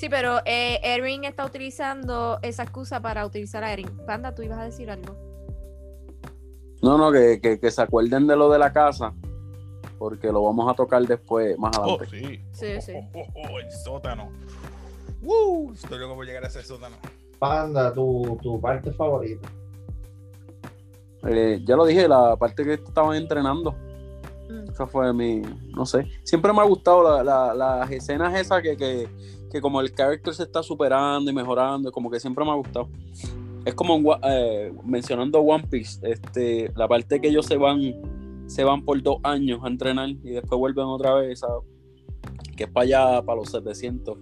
[0.00, 3.90] Sí, pero eh, Erin está utilizando esa excusa para utilizar a Erin.
[4.06, 5.14] Panda, tú ibas a decir algo.
[6.80, 9.12] No, no, que, que, que se acuerden de lo de la casa,
[9.98, 12.06] porque lo vamos a tocar después, más Oh, adelante.
[12.18, 12.40] sí.
[12.52, 12.92] Sí, Oh, sí.
[13.12, 14.30] oh, oh, oh, el sótano.
[15.20, 15.74] ¡Woo!
[15.74, 16.96] Estoy loco por llegar a ese sótano.
[17.38, 19.50] Panda, tu, tu parte favorita.
[21.28, 23.72] Eh, ya lo dije, la parte que estaban entrenando,
[24.48, 24.70] Mm.
[24.70, 25.42] esa fue mi,
[25.76, 29.06] no sé, siempre me ha gustado la- la- las escenas esas que, que,
[29.50, 32.88] que como el character se está superando y mejorando, como que siempre me ha gustado.
[33.64, 37.94] Es como eh, mencionando One Piece, este, la parte que ellos se van,
[38.46, 41.64] se van por dos años a entrenar y después vuelven otra vez, ¿sabes?
[42.56, 44.18] que es para allá, para los 700,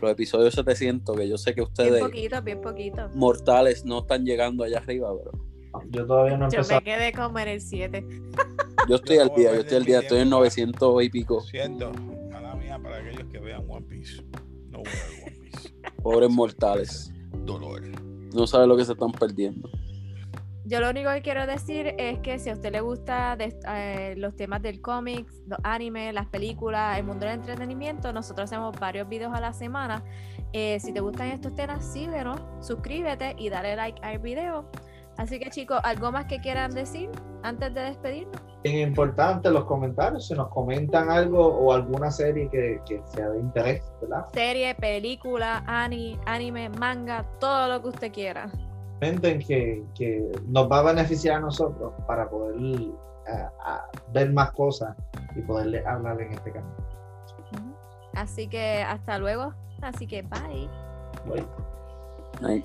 [0.00, 3.08] los episodios 700, que yo sé que Bien ustedes poquito, bien poquito.
[3.14, 5.32] mortales no están llegando allá arriba, pero
[5.90, 8.06] Yo todavía no he Yo me quedé como en el 7.
[8.88, 11.10] yo estoy Yo al a día, yo estoy al día, estoy en tiempo, 900 y
[11.10, 11.40] pico.
[11.40, 11.92] Siento.
[12.30, 14.22] Mala mía para aquellos que vean One Piece.
[14.84, 15.74] No voy a ver One Piece.
[16.02, 17.12] Pobres mortales.
[17.44, 17.82] Dolor.
[18.34, 19.68] No saben lo que se están perdiendo.
[20.66, 24.14] Yo lo único que quiero decir es que si a usted le gusta de- eh,
[24.16, 29.08] los temas del cómic, los animes, las películas, el mundo del entretenimiento, nosotros hacemos varios
[29.08, 30.04] videos a la semana.
[30.52, 34.70] Eh, si te gustan estos temas, síguenos, suscríbete y dale like al video.
[35.20, 37.10] Así que chicos, ¿algo más que quieran decir
[37.42, 38.40] antes de despedirnos?
[38.64, 43.38] Bien importante los comentarios, si nos comentan algo o alguna serie que, que sea de
[43.38, 44.24] interés, ¿verdad?
[44.32, 48.50] Serie, película, ani- anime, manga, todo lo que usted quiera.
[48.98, 54.52] Comenten que, que nos va a beneficiar a nosotros para poder eh, a ver más
[54.52, 54.96] cosas
[55.36, 56.72] y poderle hablar en este canal.
[58.14, 59.52] Así que hasta luego.
[59.82, 60.66] Así que bye.
[61.26, 61.46] Bye.
[62.42, 62.64] Ahí.